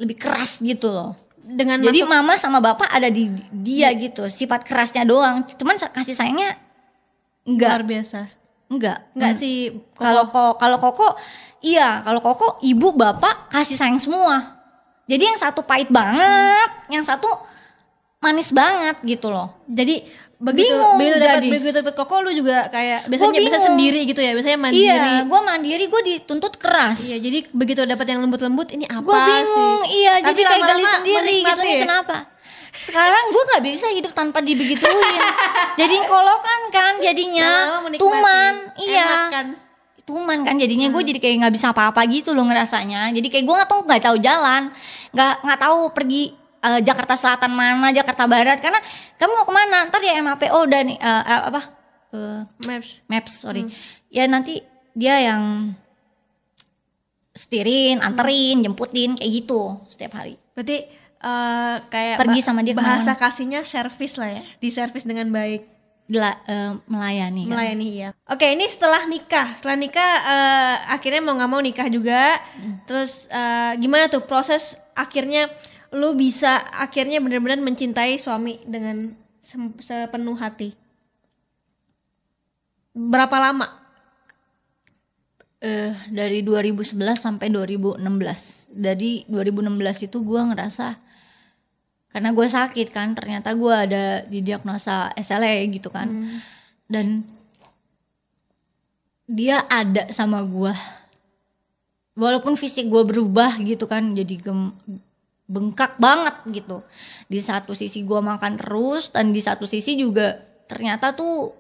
[0.02, 4.64] lebih keras gitu loh Dengan jadi masuk mama sama bapak ada di dia gitu sifat
[4.64, 5.44] kerasnya doang.
[5.46, 6.56] Cuman kasih sayangnya
[7.44, 7.70] enggak.
[7.70, 8.20] Luar biasa.
[8.68, 8.98] enggak.
[9.12, 9.40] Enggak Hmm.
[9.40, 9.56] sih
[9.94, 11.08] kalau kok kalau koko
[11.60, 12.00] iya.
[12.02, 14.64] Kalau koko ibu bapak kasih sayang semua.
[15.04, 17.28] Jadi yang satu pahit banget yang satu
[18.18, 19.52] manis banget gitu loh.
[19.68, 20.08] Jadi
[20.44, 24.60] begitu begitu dapat begitu dapat koko lu juga kayak biasanya bisa sendiri gitu ya biasanya
[24.60, 24.84] mandiri.
[24.84, 27.00] Iya gue mandiri gue dituntut keras.
[27.08, 30.04] Iya jadi begitu dapat yang lembut-lembut ini apa gua bingung, sih?
[30.04, 31.80] iya Tapi jadi kayak gali sendiri gitu ya.
[31.88, 32.18] kenapa?
[32.84, 35.22] Sekarang gue nggak bisa hidup tanpa dibegituin.
[35.80, 39.40] Jadi kolokan kan jadinya tuman iya.
[40.04, 40.96] Tuman kan jadinya hmm.
[41.00, 43.16] gue jadi kayak nggak bisa apa-apa gitu loh ngerasanya.
[43.16, 44.68] Jadi kayak gue nggak tahu nggak tahu jalan.
[45.16, 48.80] Nggak nggak tahu pergi uh, Jakarta Selatan mana, Jakarta Barat karena
[49.20, 51.62] kamu mau ke mana ntar ya MAPO dan uh, uh, apa
[52.16, 53.74] uh, Maps Maps sorry hmm.
[54.10, 54.64] ya nanti
[54.96, 55.74] dia yang
[57.34, 58.08] setirin, hmm.
[58.08, 58.64] anterin, hmm.
[58.70, 60.38] jemputin kayak gitu setiap hari.
[60.54, 60.86] Berarti
[61.26, 63.02] uh, kayak pergi sama dia ke mana?
[63.02, 65.74] bahasa kasihnya service lah ya, di service dengan baik.
[66.14, 67.50] Uh, melayani.
[67.50, 67.58] Kan?
[67.58, 68.10] Melayani ya.
[68.30, 69.58] Oke, ini setelah nikah.
[69.58, 72.38] Setelah nikah uh, akhirnya mau nggak mau nikah juga.
[72.54, 72.86] Hmm.
[72.86, 75.50] Terus uh, gimana tuh proses akhirnya
[75.94, 79.14] lu bisa akhirnya benar-benar mencintai suami dengan
[79.80, 80.74] sepenuh hati?
[82.94, 83.68] Berapa lama?
[85.64, 88.02] Eh uh, dari 2011 sampai 2016.
[88.74, 91.00] Dari 2016 itu gua ngerasa
[92.14, 96.06] karena gue sakit kan, ternyata gue ada didiagnosa SLE gitu kan.
[96.06, 96.38] Hmm.
[96.86, 97.26] Dan
[99.26, 100.70] dia ada sama gue
[102.14, 104.76] walaupun fisik gue berubah gitu kan jadi gem
[105.48, 106.82] bengkak banget gitu.
[107.28, 111.52] Di satu sisi gue makan terus dan di satu sisi juga ternyata tuh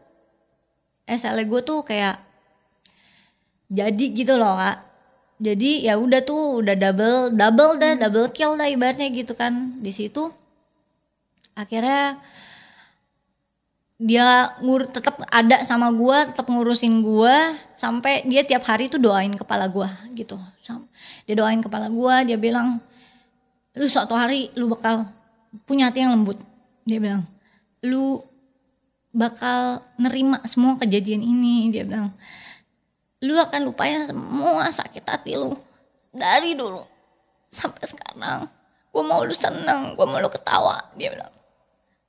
[1.04, 2.19] SL gue tuh kayak
[3.67, 4.78] jadi gitu loh kak.
[5.43, 8.02] Jadi ya udah tuh udah double double dah hmm.
[8.08, 10.32] double kill dah ibaratnya gitu kan di situ.
[11.54, 12.24] Akhirnya
[14.04, 17.36] dia ngur tetap ada sama gue tetap ngurusin gue
[17.78, 20.36] sampai dia tiap hari tuh doain kepala gue gitu
[21.24, 22.84] dia doain kepala gue dia bilang
[23.73, 25.09] lu suatu hari lu bakal
[25.65, 26.38] punya hati yang lembut.
[26.86, 27.25] Dia bilang
[27.83, 28.21] lu
[29.13, 32.13] bakal nerima semua kejadian ini dia bilang.
[33.23, 35.55] Lu akan lupain semua sakit hati lu
[36.13, 36.81] dari dulu
[37.49, 38.45] sampai sekarang.
[38.93, 41.33] Gua mau lu seneng gua mau lu ketawa dia bilang.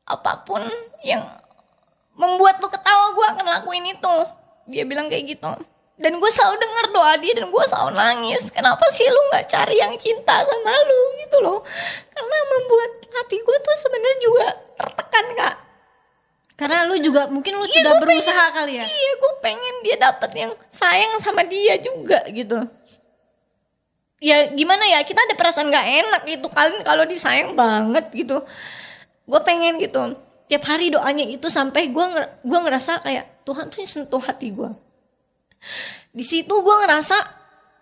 [0.05, 0.61] Apa pun
[1.00, 1.24] yang
[2.12, 4.16] membuat lu ketawa gua akan lakuin itu
[4.68, 5.53] dia bilang kayak gitu
[5.95, 8.51] dan gue selalu denger doa dia dan gue selalu nangis.
[8.51, 11.63] Kenapa sih lu nggak cari yang cinta sama lu gitu loh?
[12.11, 15.55] Karena membuat hati gue tuh sebenarnya juga tertekan kak.
[16.55, 18.87] Karena lu juga mungkin lu iya, sudah berusaha pengen, kali ya?
[18.91, 22.59] Iya gue pengen dia dapet yang sayang sama dia juga gitu.
[24.19, 24.99] Ya gimana ya?
[25.07, 28.43] Kita ada perasaan gak enak gitu kalian kalau disayang banget gitu.
[29.31, 30.19] Gue pengen gitu.
[30.51, 32.07] Tiap hari doanya itu sampai gue
[32.43, 34.84] gue ngerasa kayak Tuhan tuh sentuh hati gue
[36.14, 37.17] di situ gue ngerasa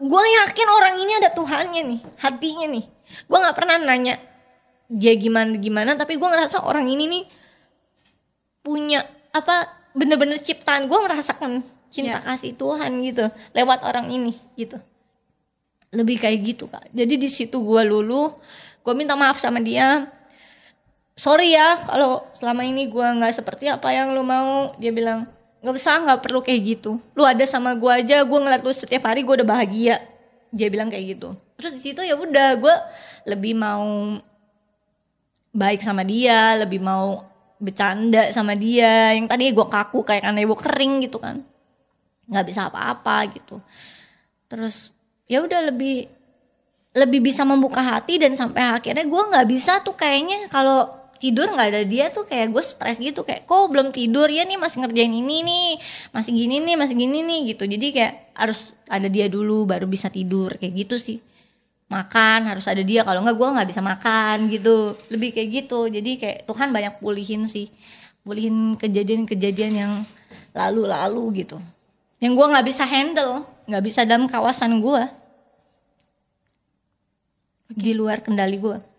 [0.03, 2.85] gue yakin orang ini ada Tuhannya nih, hatinya nih.
[3.29, 4.17] Gue nggak pernah nanya
[4.93, 7.25] dia gimana gimana, tapi gue ngerasa orang ini nih
[8.61, 10.89] punya apa bener-bener ciptaan.
[10.89, 12.25] Gue merasakan cinta yeah.
[12.25, 14.81] kasih Tuhan gitu lewat orang ini gitu.
[15.93, 16.89] Lebih kayak gitu kak.
[16.97, 18.33] Jadi di situ gue lulu
[18.83, 20.09] gue minta maaf sama dia.
[21.13, 25.29] Sorry ya kalau selama ini gue nggak seperti apa yang lo mau dia bilang
[25.63, 26.99] nggak usah nggak perlu kayak gitu.
[27.15, 30.03] Lu ada sama gue aja gue ngeliat lu setiap hari gue udah bahagia.
[30.51, 31.39] Dia bilang kayak gitu.
[31.57, 32.75] Terus di situ ya udah gue
[33.31, 34.19] lebih mau
[35.53, 37.23] baik sama dia lebih mau
[37.63, 39.15] bercanda sama dia.
[39.15, 41.47] Yang tadi gue kaku kayak karena gue kering gitu kan.
[42.27, 43.63] Nggak bisa apa-apa gitu.
[44.51, 44.91] Terus
[45.31, 46.11] ya udah lebih
[46.93, 51.69] lebih bisa membuka hati dan sampai akhirnya gue nggak bisa tuh kayaknya kalau tidur nggak
[51.71, 54.27] ada dia tuh kayak gue stres gitu kayak kok belum tidur?
[54.27, 55.71] Ya nih masih ngerjain ini nih
[56.11, 57.63] masih gini nih masih gini nih gitu.
[57.71, 61.23] Jadi kayak harus ada dia dulu baru bisa tidur kayak gitu sih.
[61.87, 63.07] Makan harus ada dia.
[63.07, 64.99] Kalau nggak gue nggak bisa makan gitu.
[65.15, 65.87] Lebih kayak gitu.
[65.87, 67.71] Jadi kayak Tuhan banyak pulihin sih.
[68.27, 69.93] Pulihin kejadian-kejadian yang
[70.51, 71.63] lalu-lalu gitu.
[72.19, 75.03] Yang gue nggak bisa handle nggak bisa dalam kawasan gue.
[77.73, 78.92] Di luar kendali gue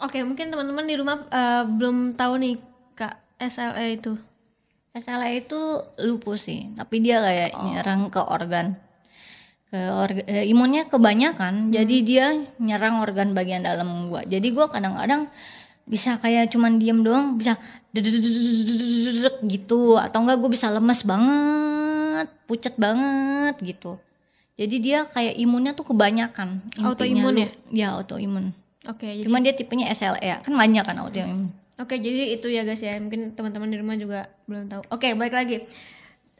[0.00, 2.54] oke okay, mungkin teman-teman di rumah uh, belum tahu nih
[2.96, 4.12] kak SLE itu.
[4.90, 5.60] SLE itu
[6.02, 7.62] lupus sih tapi dia kayak oh.
[7.68, 8.74] nyerang ke organ.
[9.70, 11.72] Ke orga, eh, imunnya kebanyakan hmm.
[11.72, 12.26] jadi dia
[12.58, 14.26] nyerang organ bagian dalam gua.
[14.26, 15.30] Jadi gua kadang-kadang
[15.90, 17.58] bisa kayak cuman diem doang bisa
[19.46, 19.98] gitu.
[19.98, 23.98] Atau enggak gue bisa lemes banget pucat banget gitu.
[24.60, 27.48] Jadi dia kayak imunnya tuh kebanyakan autoimun ya?
[27.72, 28.52] Ya autoimun.
[28.88, 31.52] Oke, jadi Cuman dia tipenya SLE kan banyak kan autoimun.
[31.76, 32.96] Oke, jadi itu ya guys ya.
[32.96, 34.82] Mungkin teman-teman di rumah juga belum tahu.
[34.88, 35.64] Oke, balik lagi.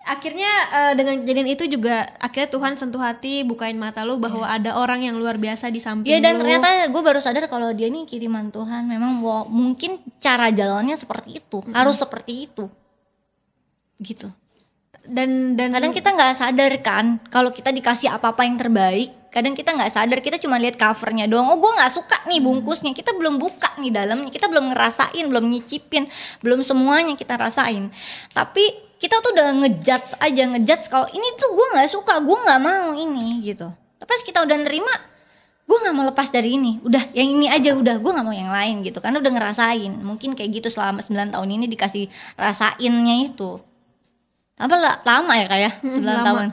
[0.01, 4.73] Akhirnya eh, dengan kejadian itu juga akhirnya Tuhan sentuh hati, bukain mata lu bahwa ada
[4.81, 6.45] orang yang luar biasa di samping Iya dan lu.
[6.45, 8.89] ternyata gue baru sadar kalau dia ini kiriman Tuhan.
[8.89, 12.65] Memang wow, mungkin cara jalannya seperti itu, harus seperti itu.
[14.01, 14.33] gitu
[15.05, 19.71] Dan dan kadang kita nggak sadar kan kalau kita dikasih apa-apa yang terbaik kadang kita
[19.71, 21.47] nggak sadar kita cuma lihat covernya doang.
[21.47, 22.91] Oh gue nggak suka nih bungkusnya.
[22.93, 24.29] Kita belum buka nih dalamnya.
[24.29, 26.11] Kita belum ngerasain belum nyicipin
[26.43, 27.89] belum semuanya kita rasain.
[28.31, 28.63] Tapi
[28.99, 32.91] kita tuh udah ngejudge aja ngejudge kalau ini tuh gue nggak suka gue nggak mau
[32.93, 33.71] ini gitu.
[33.97, 34.93] Tapi pas kita udah nerima
[35.65, 36.83] gue nggak mau lepas dari ini.
[36.83, 38.99] Udah yang ini aja udah gue nggak mau yang lain gitu.
[38.99, 39.95] Karena udah ngerasain.
[40.03, 43.63] Mungkin kayak gitu selama 9 tahun ini dikasih rasainnya itu.
[44.59, 46.27] Apa lah lama ya kayak Hmm, 9 lama.
[46.27, 46.49] tahun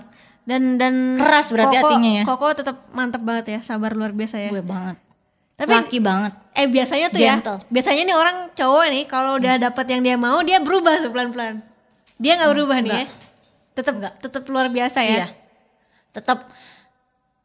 [0.48, 2.24] dan dan Keras berarti Koko- hatinya ya.
[2.24, 4.50] Koko tetap mantap banget ya, sabar luar biasa ya.
[4.50, 4.96] gue banget
[5.54, 7.58] Tapi laki banget eh biasanya tuh Gentle.
[7.60, 11.12] ya, biasanya nih orang cowok nih kalau udah dapet yang dia mau dia berubah tuh
[11.12, 11.60] pelan-pelan.
[12.18, 13.06] Dia nggak berubah nih ya.
[13.74, 15.10] Tetap tetap luar biasa ya.
[15.14, 15.28] Iya.
[16.12, 16.48] Tetap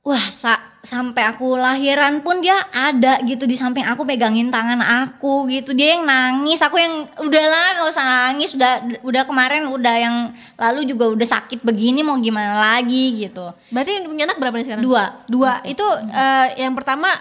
[0.03, 5.47] wah sa- sampai aku lahiran pun dia ada gitu di samping aku pegangin tangan aku
[5.47, 5.71] gitu.
[5.71, 8.51] Dia yang nangis, aku yang udahlah gak usah nangis.
[8.59, 10.17] Udah udah kemarin udah yang
[10.59, 13.55] lalu juga udah sakit begini mau gimana lagi gitu.
[13.71, 14.83] Berarti punya anak berapa nih sekarang?
[14.83, 15.05] Dua.
[15.31, 15.53] Dua.
[15.63, 17.15] Itu eh, yang pertama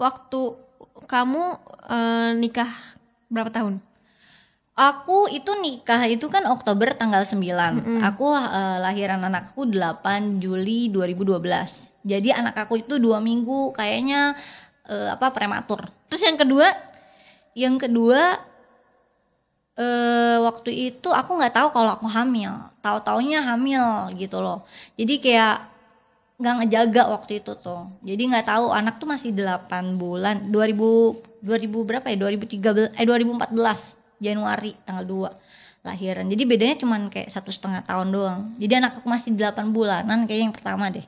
[0.00, 0.40] waktu
[1.04, 1.44] kamu
[1.92, 2.72] eh, nikah
[3.28, 3.84] berapa tahun?
[4.76, 7.40] Aku itu nikah itu kan Oktober tanggal 9.
[8.12, 11.40] Aku eh, lahiran anakku 8 Juli 2012.
[12.04, 14.36] Jadi anak aku itu dua minggu kayaknya
[14.84, 15.80] eh, apa prematur.
[16.08, 16.68] Terus yang kedua
[17.56, 18.20] Yang kedua
[19.76, 22.52] eh waktu itu aku nggak tahu kalau aku hamil.
[22.84, 24.64] Tahu taunya hamil gitu loh.
[25.00, 25.56] Jadi kayak
[26.36, 27.88] nggak ngejaga waktu itu tuh.
[28.04, 30.52] Jadi nggak tahu anak tuh masih 8 bulan.
[30.52, 32.16] 2000 2000 berapa ya?
[32.20, 36.26] 2013 eh 2014 Januari tanggal 2 lahiran.
[36.26, 38.40] Jadi bedanya cuman kayak satu setengah tahun doang.
[38.58, 41.06] Jadi anak aku masih 8 bulanan kayak yang pertama deh.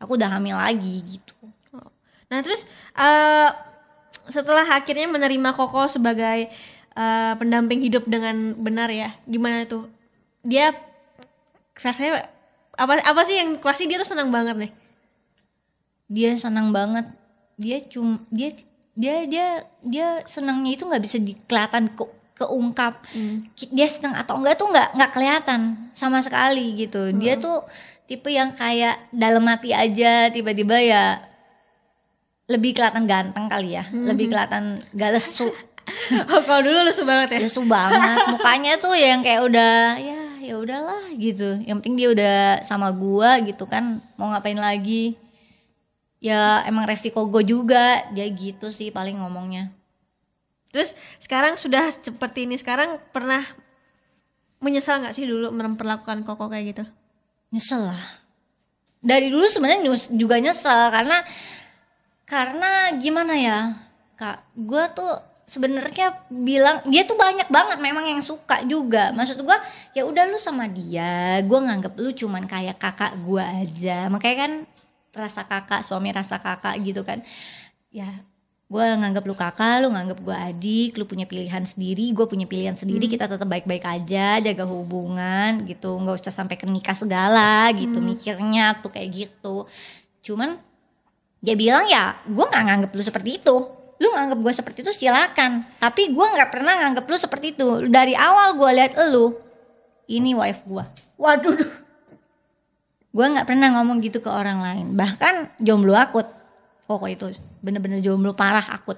[0.00, 1.34] Aku udah hamil lagi gitu.
[2.30, 2.64] Nah terus
[2.96, 3.50] eh
[4.28, 6.48] setelah akhirnya menerima Koko sebagai
[6.96, 9.88] eh, pendamping hidup dengan benar ya, gimana tuh?
[10.44, 10.72] Dia
[11.78, 12.28] rasanya
[12.78, 14.72] apa apa sih yang pasti dia tuh senang banget nih.
[16.08, 17.04] dia senang banget
[17.60, 18.54] dia cum dia
[18.96, 19.46] dia dia
[19.84, 22.04] dia senangnya itu nggak bisa dikelihatan ke
[22.38, 23.02] keungkap.
[23.52, 25.60] Ki- dia senang atau enggak tuh nggak nggak kelihatan
[25.92, 27.10] sama sekali gitu.
[27.12, 27.66] Dia tuh
[28.06, 31.04] tipe yang kayak dalam hati aja tiba-tiba ya
[32.48, 33.84] lebih kelihatan ganteng kali ya.
[33.92, 35.48] Lebih kelihatan gak lesu.
[36.28, 37.48] Oh kalau dulu lusu banget ya.
[37.48, 38.20] lesu banget.
[38.28, 41.64] Mukanya tuh yang kayak udah ya ya udahlah gitu.
[41.64, 45.16] Yang penting dia udah sama gua gitu kan mau ngapain lagi?
[46.20, 48.04] Ya emang resiko gue juga.
[48.12, 49.72] Dia gitu sih paling ngomongnya
[50.68, 53.40] Terus sekarang sudah seperti ini sekarang pernah
[54.60, 56.84] menyesal nggak sih dulu memperlakukan Koko kayak gitu?
[57.48, 58.02] nyesel lah.
[58.98, 61.24] Dari dulu sebenarnya juga nyesel karena
[62.28, 63.58] karena gimana ya
[64.18, 64.44] kak?
[64.52, 65.08] Gue tuh
[65.48, 69.14] sebenarnya bilang dia tuh banyak banget memang yang suka juga.
[69.16, 69.58] Maksud gue
[69.96, 74.12] ya udah lu sama dia gue nganggep lu cuman kayak kakak gue aja.
[74.12, 74.52] Makanya kan
[75.16, 77.24] rasa kakak suami rasa kakak gitu kan.
[77.88, 78.20] Ya
[78.68, 82.76] gue nganggep lu kakak lu nganggep gue adik lu punya pilihan sendiri gue punya pilihan
[82.76, 85.96] sendiri kita tetap baik-baik aja jaga hubungan gitu.
[85.96, 87.96] Nggak usah sampai ke nikah segala gitu.
[87.96, 89.64] Mikirnya tuh kayak gitu.
[90.20, 90.60] Cuman
[91.40, 93.56] dia bilang ya gue nggak nganggep lu seperti itu.
[93.98, 95.64] Lu nganggep gue seperti itu silakan.
[95.80, 97.88] Tapi gue nggak pernah nganggep lu seperti itu.
[97.88, 99.32] Dari awal gue lihat lu
[100.12, 100.84] ini wife gue
[101.16, 101.56] Waduh.
[103.16, 104.92] gue nggak pernah ngomong gitu ke orang lain.
[104.92, 106.28] Bahkan jomblo akut.
[106.84, 108.96] Kok itu bener-bener jomblo parah akut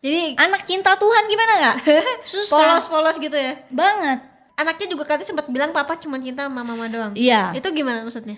[0.00, 1.76] Jadi anak cinta Tuhan gimana nggak
[2.32, 3.60] susah polos-polos gitu ya.
[3.68, 4.18] banget
[4.54, 7.12] Anaknya juga katanya sempat bilang papa cuma cinta sama mama doang.
[7.14, 8.36] iya Itu gimana maksudnya?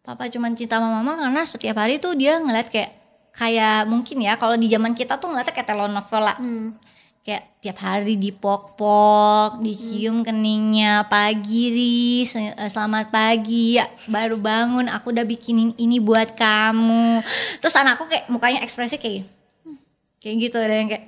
[0.00, 2.94] papa cuman cinta sama mama karena setiap hari tuh dia ngeliat kayak
[3.32, 6.78] kayak mungkin ya kalau di zaman kita tuh ngeliatnya kayak telenovela Hmm.
[7.26, 15.10] Kayak tiap hari dipok-pok, dicium keningnya, pagi Riz, eh, selamat pagi, ya, baru bangun, aku
[15.10, 17.26] udah bikinin ini buat kamu.
[17.58, 19.26] Terus anakku kayak mukanya ekspresi kayak,
[19.66, 19.74] "Hmm,"
[20.22, 21.04] kayak gitu, ada yang kayak,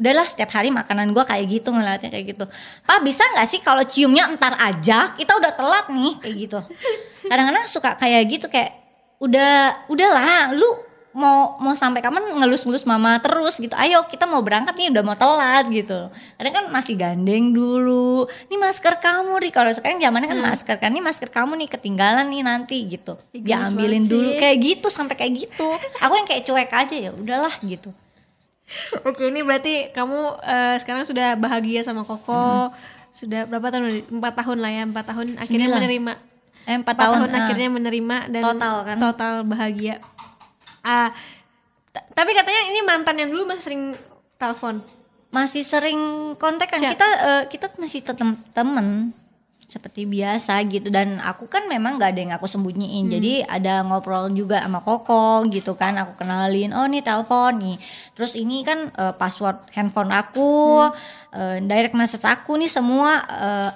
[0.00, 2.48] udahlah setiap hari makanan gua kayak gitu ngeliatnya kayak gitu.
[2.88, 6.58] Pak bisa nggak sih kalau ciumnya entar aja, kita udah telat nih kayak gitu.
[7.28, 8.72] Kadang-kadang suka kayak gitu kayak,
[9.20, 14.72] udah, udahlah, lu mau mau sampai kapan ngelus-ngelus mama terus gitu ayo kita mau berangkat
[14.74, 16.08] nih udah mau telat gitu
[16.40, 20.88] kadang kan masih gandeng dulu ini masker kamu ri kalau sekarang zamannya kan masker kan
[20.88, 25.32] ini masker kamu nih ketinggalan nih nanti gitu dia ambilin dulu kayak gitu sampai kayak
[25.44, 25.68] gitu
[26.00, 27.92] aku yang kayak cuek aja ya udahlah gitu
[29.04, 32.72] Oke, ini berarti kamu eh, sekarang sudah bahagia sama Koko.
[33.12, 34.08] Sudah berapa tahun?
[34.08, 35.80] Empat tahun lah ya, empat tahun akhirnya Sembilan.
[35.84, 36.12] menerima.
[36.62, 37.40] eh, empat Empat tahun, tahun, ah.
[37.44, 38.96] akhirnya menerima dan Total kan?
[38.96, 39.94] total bahagia.
[40.82, 41.10] Ah,
[41.88, 43.82] t- tapi katanya ini mantan yang dulu masih sering
[44.34, 44.82] telepon.
[45.28, 46.00] masih sering
[46.36, 46.92] kontak kan Chat.
[46.92, 48.20] kita eh, kita masih tetap
[48.52, 49.16] temen
[49.64, 53.14] seperti biasa gitu dan aku kan memang gak ada yang aku sembunyiin Hmm.
[53.14, 57.80] jadi ada ngobrol juga sama Koko gitu kan aku kenalin oh nih telepon nih
[58.12, 60.92] terus ini kan eh, password handphone aku Hmm.
[61.32, 63.70] eh, direct message aku nih semua eh,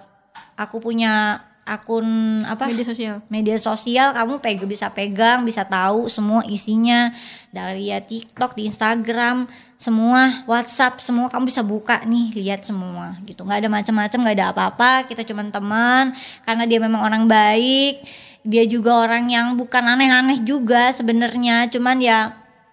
[0.55, 2.07] aku punya akun
[2.47, 3.17] apa Media sosial.
[3.27, 7.11] media sosial kamu peg bisa pegang bisa tahu semua isinya
[7.51, 13.43] dari ya TikTok di Instagram semua WhatsApp semua kamu bisa buka nih lihat semua gitu
[13.43, 16.05] nggak ada macam-macam nggak ada apa-apa kita cuman teman
[16.43, 17.99] karena dia memang orang baik
[18.41, 22.21] dia juga orang yang bukan aneh-aneh juga sebenarnya cuman ya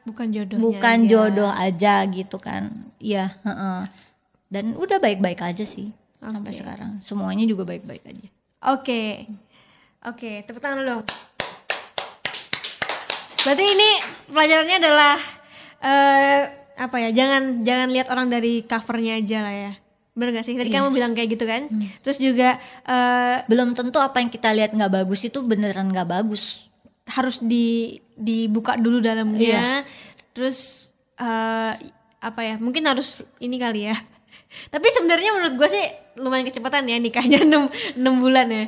[0.03, 0.61] Bukan jodohnya.
[0.61, 1.09] bukan aja.
[1.09, 3.81] jodoh aja gitu kan iya heeh.
[4.47, 5.89] dan udah baik-baik aja sih
[6.21, 6.59] sampai Oke.
[6.61, 8.27] sekarang semuanya juga baik-baik aja
[8.63, 9.27] Oke.
[10.03, 10.99] Oke, tepuk tangan dulu.
[13.43, 13.89] Berarti ini
[14.31, 15.15] pelajarannya adalah
[15.83, 16.41] eh
[16.79, 17.09] apa ya?
[17.11, 19.71] Jangan jangan lihat orang dari covernya aja lah ya.
[20.15, 20.55] Bener gak sih?
[20.55, 20.95] Tadi kamu Yes.
[20.95, 21.61] bilang kayak gitu kan?
[21.99, 22.55] Terus juga
[22.87, 26.71] eh belum tentu apa yang kita lihat nggak bagus itu beneran nggak bagus
[27.03, 29.83] harus di dibuka dulu dalamnya.
[30.31, 30.87] Terus
[31.19, 31.73] eh
[32.23, 32.55] apa ya?
[32.55, 33.99] Mungkin harus ini kali ya.
[34.69, 35.85] Tapi sebenarnya menurut gue sih
[36.19, 37.41] lumayan kecepatan ya nikahnya
[37.97, 38.65] 6, 6 bulan ya.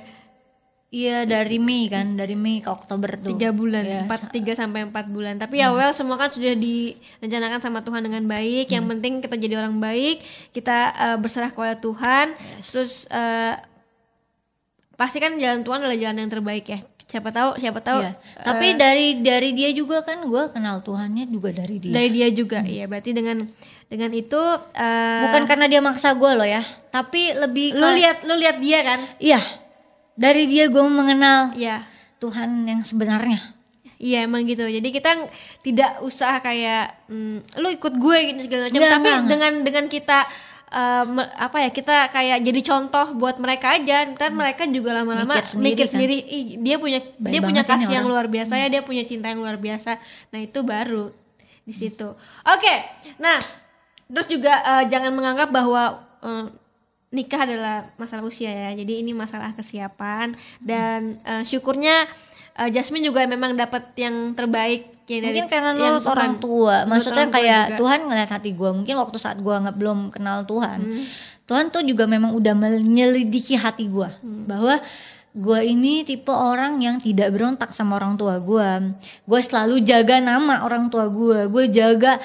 [0.95, 3.35] Iya dari Mei kan, dari Mei ke Oktober tuh.
[3.35, 5.35] tiga bulan Iya, empat tiga sampai empat bulan.
[5.35, 8.71] Tapi ya well semua kan sudah direncanakan sama Tuhan dengan baik.
[8.71, 10.23] Yang penting kita jadi orang baik
[10.55, 12.37] kita eh, berserah kepada Tuhan.
[12.63, 13.59] Terus eh,
[14.95, 18.11] pasti kan jalan Tuhan adalah jalan yang terbaik ya siapa tahu siapa tahu Iya.
[18.41, 21.93] Tapi dari dari dia juga kan gue kenal Tuhannya juga dari dia.
[21.93, 23.45] dari dia juga iya berarti dengan
[23.85, 24.41] dengan itu
[24.73, 28.81] eh, Bukan karena dia maksa gue loh ya, tapi lebih lu lihat lu lihat dia
[28.81, 29.37] kan Iya.
[30.15, 31.85] Dari dia gue mengenal iya
[32.17, 33.53] Tuhan yang sebenarnya.
[33.95, 34.65] Iya emang gitu.
[34.67, 35.11] Jadi kita
[35.63, 38.75] tidak usah kayak mm, lu ikut gue gitu segala macam.
[38.75, 39.21] Tapi nggak, nggak.
[39.29, 40.19] dengan dengan kita
[41.07, 44.03] me- apa ya kita kayak jadi contoh buat mereka aja.
[44.11, 46.35] Ntar mereka juga lama-lama Mikir mikir sendiri sendiri, kan.
[46.35, 49.31] "Ih, dia punya Baik dia punya kasih yang orang." luar biasa ya, dia punya cinta
[49.31, 49.95] yang luar biasa.
[50.35, 51.15] Nah itu baru
[51.63, 52.07] di situ.
[52.43, 52.75] Oke,
[53.17, 53.39] nah
[54.05, 56.45] terus juga eh, jangan menganggap bahwa eh,
[57.15, 58.69] nikah adalah masalah usia ya.
[58.75, 62.03] Jadi ini masalah kesiapan dan eh, syukurnya
[62.55, 67.29] eh, Jasmine juga memang dapat yang terbaik ya dari Mungkin karena yang orang tua, maksudnya
[67.29, 67.77] orang tua kayak juga.
[67.77, 68.69] Tuhan ngeliat hati gue.
[68.73, 71.05] Mungkin waktu saat gue nggak belum kenal Tuhan, Hmm.
[71.45, 74.49] Tuhan tuh juga memang udah menyelidiki hati gue Hmm.
[74.49, 74.81] bahwa
[75.35, 78.95] gue ini tipe orang yang tidak berontak sama orang tua gue.
[79.27, 81.45] Gue selalu jaga nama orang tua gue.
[81.51, 82.17] Gue jaga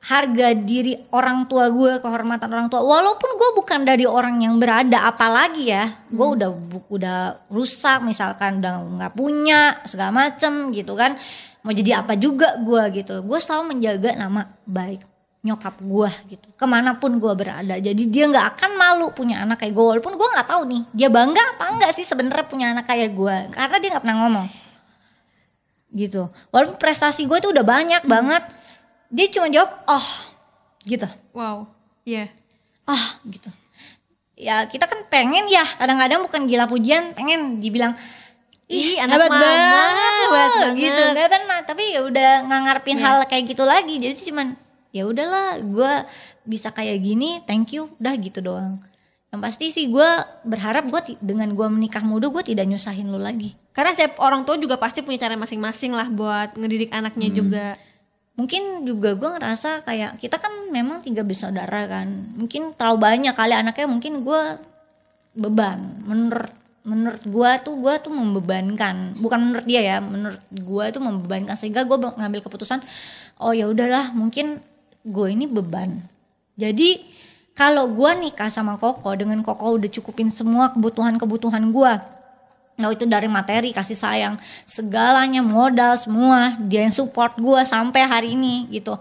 [0.00, 2.80] harga diri orang tua gue, kehormatan orang tua.
[2.80, 6.36] Walaupun gue bukan dari orang yang berada, apalagi ya, gue Hmm.
[6.40, 7.18] udah bu- udah
[7.52, 11.20] rusak, misalkan udah nggak punya segala macem gitu kan.
[11.60, 13.20] Mau jadi apa juga gue gitu.
[13.20, 15.04] Gue selalu menjaga nama baik
[15.44, 16.48] nyokap gue gitu.
[16.56, 17.76] Ke mana pun gue berada.
[17.76, 19.84] Jadi dia nggak akan malu punya anak kayak gue.
[19.84, 23.36] Walaupun gue nggak tahu nih, dia bangga apa enggak sih sebenarnya punya anak kayak gue.
[23.52, 24.48] Karena dia nggak pernah ngomong
[25.90, 26.30] gitu.
[26.54, 28.46] Walaupun prestasi gue tuh udah banyak banget,
[29.10, 30.06] dia cuma jawab oh
[30.82, 31.68] gitu, Wow.
[32.02, 32.30] Iya.
[32.84, 33.50] ah gitu.
[34.34, 37.92] Ya kita kan pengen ya kadang-kadang bukan gila pujian, pengen dibilang
[38.64, 40.70] Ih, Ih, anak hebat banget, loh," banget.
[40.78, 41.02] gitu.
[41.10, 43.04] Nggak pernah, tapi ya udah nggak ngarepin Iya.
[43.04, 43.94] hal kayak gitu lagi.
[43.98, 44.54] Jadi cuman
[44.90, 45.92] ya udahlah, gue
[46.46, 48.78] bisa kayak gini, thank you, udah gitu doang.
[49.28, 50.06] Yang pasti sih gue
[50.42, 53.58] berharap gue dengan gue menikah muda gue tidak nyusahin lu lagi.
[53.70, 57.36] Karena setiap orang tua juga pasti punya cara masing-masing lah buat ngedidik anaknya Hmm.
[57.36, 57.66] juga.
[58.40, 62.08] Mungkin juga gue ngerasa kayak kita kan memang tiga bersaudara kan.
[62.40, 64.42] Mungkin terlalu banyak kali anaknya mungkin gue
[65.36, 66.00] beban.
[66.08, 66.48] Menurut
[66.80, 69.20] menurut gue tuh gue tuh membebankan.
[69.20, 71.52] Bukan menurut dia ya menurut gue tuh membebankan.
[71.60, 72.80] Sehingga gue ngambil keputusan
[73.44, 74.64] oh ya udahlah mungkin
[75.04, 76.00] gue ini beban.
[76.56, 77.04] Jadi
[77.52, 81.92] kalau gue nikah sama Koko dengan Koko udah cukupin semua kebutuhan kebutuhan gue
[82.80, 88.28] Nggak itu dari materi, kasih sayang, segalanya modal semua dia yang support gue sampai hari
[88.32, 88.96] ini gitu.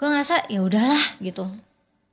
[0.00, 1.46] Gue ngerasa ya udahlah gitu.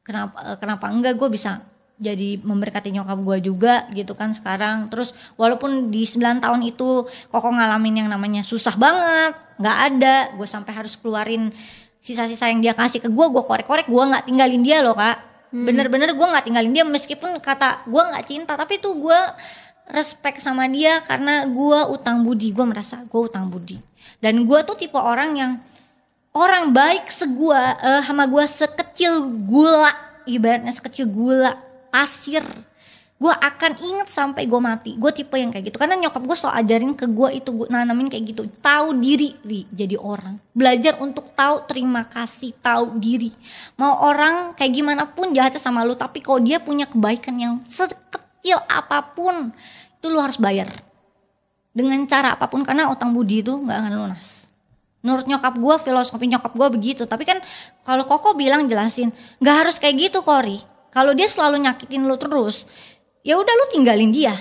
[0.04, 1.64] Kenapa eh, kenapa enggak gue bisa
[2.02, 4.90] jadi memberkati nyokap gue juga gitu kan sekarang.
[4.90, 10.48] Terus walaupun di 9 tahun itu Koko ngalamin yang namanya susah banget, nggak ada, gue
[10.50, 11.54] sampai harus keluarin
[12.02, 15.22] sisa-sisa yang dia kasih ke gue, gue korek-korek, gue nggak tinggalin dia loh kak.
[15.54, 19.20] Bener-bener gue nggak tinggalin dia meskipun kata gue nggak cinta, tapi tuh gue
[19.90, 23.82] respect sama dia karena gue utang budi gue merasa gue utang budi.
[24.22, 25.52] Dan gue tuh tipe orang yang
[26.32, 29.92] orang baik segua eh, sama gue sekecil gula
[30.26, 31.58] ibaratnya sekecil gula
[31.90, 32.46] pasir.
[33.22, 34.98] Gue akan inget sampai gue mati.
[34.98, 35.78] Gue tipe yang kayak gitu.
[35.78, 38.50] Karena nyokap gue selalu ajarin ke gue itu gue nanamin kayak gitu.
[38.50, 40.42] Tahu diri Ri, jadi orang.
[40.58, 43.30] Belajar untuk tahu terima kasih tahu diri.
[43.78, 48.02] Mau orang kayak gimana pun jahatnya sama lu tapi kalau dia punya kebaikan yang sekecil
[48.42, 49.54] sekecil apa pun
[50.02, 50.74] itu lu harus bayar.
[51.72, 54.50] Dengan cara apa pun karena utang budi itu nggak akan lunas.
[55.06, 57.04] Menurut nyokap gue filosofi nyokap gue begitu.
[57.06, 57.38] Tapi kan
[57.86, 60.58] kalau koko bilang jelasin nggak harus kayak gitu kori.
[60.92, 62.66] Kalau dia selalu nyakitin lu terus
[63.22, 64.34] ya udah lu tinggalin dia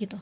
[0.00, 0.16] gitu.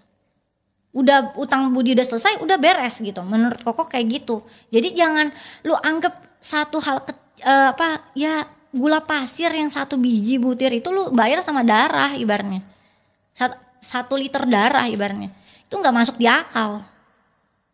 [0.92, 3.22] Udah utang budi udah selesai udah beres gitu.
[3.22, 4.42] Menurut koko kayak gitu.
[4.68, 5.30] Jadi jangan
[5.64, 7.14] lu anggap satu hal ke,
[7.46, 8.44] eh, apa ya
[8.74, 12.72] gula pasir yang satu biji butir itu lu bayar sama darah ibaratnya
[13.32, 15.32] satu, satu liter darah ibaratnya.
[15.66, 16.84] Itu nggak masuk di akal.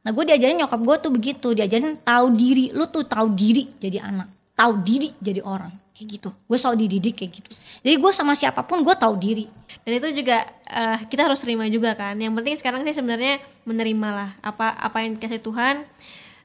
[0.02, 1.48] Nah gue diajarin nyokap gue tuh begitu.
[1.52, 2.70] Diajarin tahu diri.
[2.72, 4.56] Lu tuh tahu diri jadi anak.
[4.56, 5.74] Tahu diri jadi orang.
[5.92, 6.30] Kayak gitu.
[6.46, 7.50] Gue selalu dididik kayak gitu.
[7.82, 9.50] Jadi gue sama siapa pun gue tahu diri.
[9.82, 12.14] Dan itu juga eh, kita harus terima juga kan.
[12.16, 15.82] Yang penting sekarang sih sebenarnya menerima lah apa apa yang dikasih Tuhan.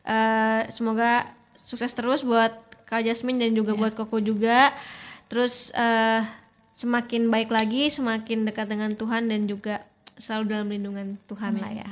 [0.03, 1.29] Eh, semoga
[1.63, 2.51] sukses terus buat
[2.89, 4.73] Kak Jasmine dan juga buat Koko juga.
[5.31, 6.21] Terus eh,
[6.73, 9.85] semakin baik lagi semakin dekat dengan Tuhan dan juga
[10.17, 11.89] selalu dalam lindungan Tuhan lah ya.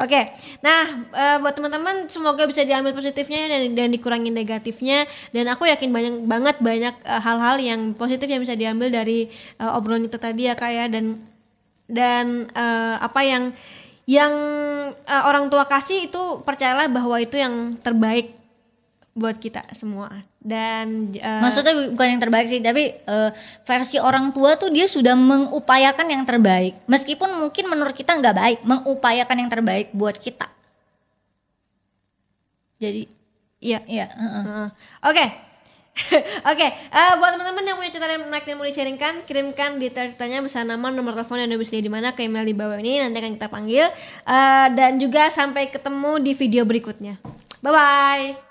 [0.00, 0.32] Oke,
[0.64, 5.04] nah eh, buat teman-teman semoga bisa diambil positifnya dan dan dikurangi negatifnya.
[5.28, 9.28] Dan aku yakin banyak banget banyak eh, hal-hal yang positif yang bisa diambil dari
[9.60, 10.84] eh, obrolan kita tadi ya kak ya.
[10.88, 11.20] Dan
[11.84, 13.52] dan eh, apa yang
[14.08, 14.32] yang
[15.04, 18.39] eh, orang tua kasih itu percayalah bahwa itu yang terbaik
[19.10, 23.30] buat kita semua dan eh, Maksudnya bu- bukan yang terbaik sih, tapi eh,
[23.66, 26.78] versi orang tua tuh dia sudah mengupayakan yang terbaik.
[26.86, 30.46] Meskipun mungkin menurut kita nggak baik, mengupayakan yang terbaik buat kita.
[32.80, 33.04] Jadi,
[33.60, 34.06] iya iya.
[34.08, 34.44] heeh.
[34.46, 34.68] Heeh.
[35.04, 35.26] Oke.
[36.54, 40.72] Oke, eh, buat teman-teman yang punya cerita yang menarik dan mau di-sharingkan, kirimkan detail-detailnya bersama
[40.72, 43.48] nama, nomor telepon dan domisili di mana ke email di bawah ini nanti akan kita
[43.50, 43.84] panggil
[44.24, 47.20] Eh, dan juga sampai ketemu di video berikutnya.
[47.60, 48.49] Bye bye.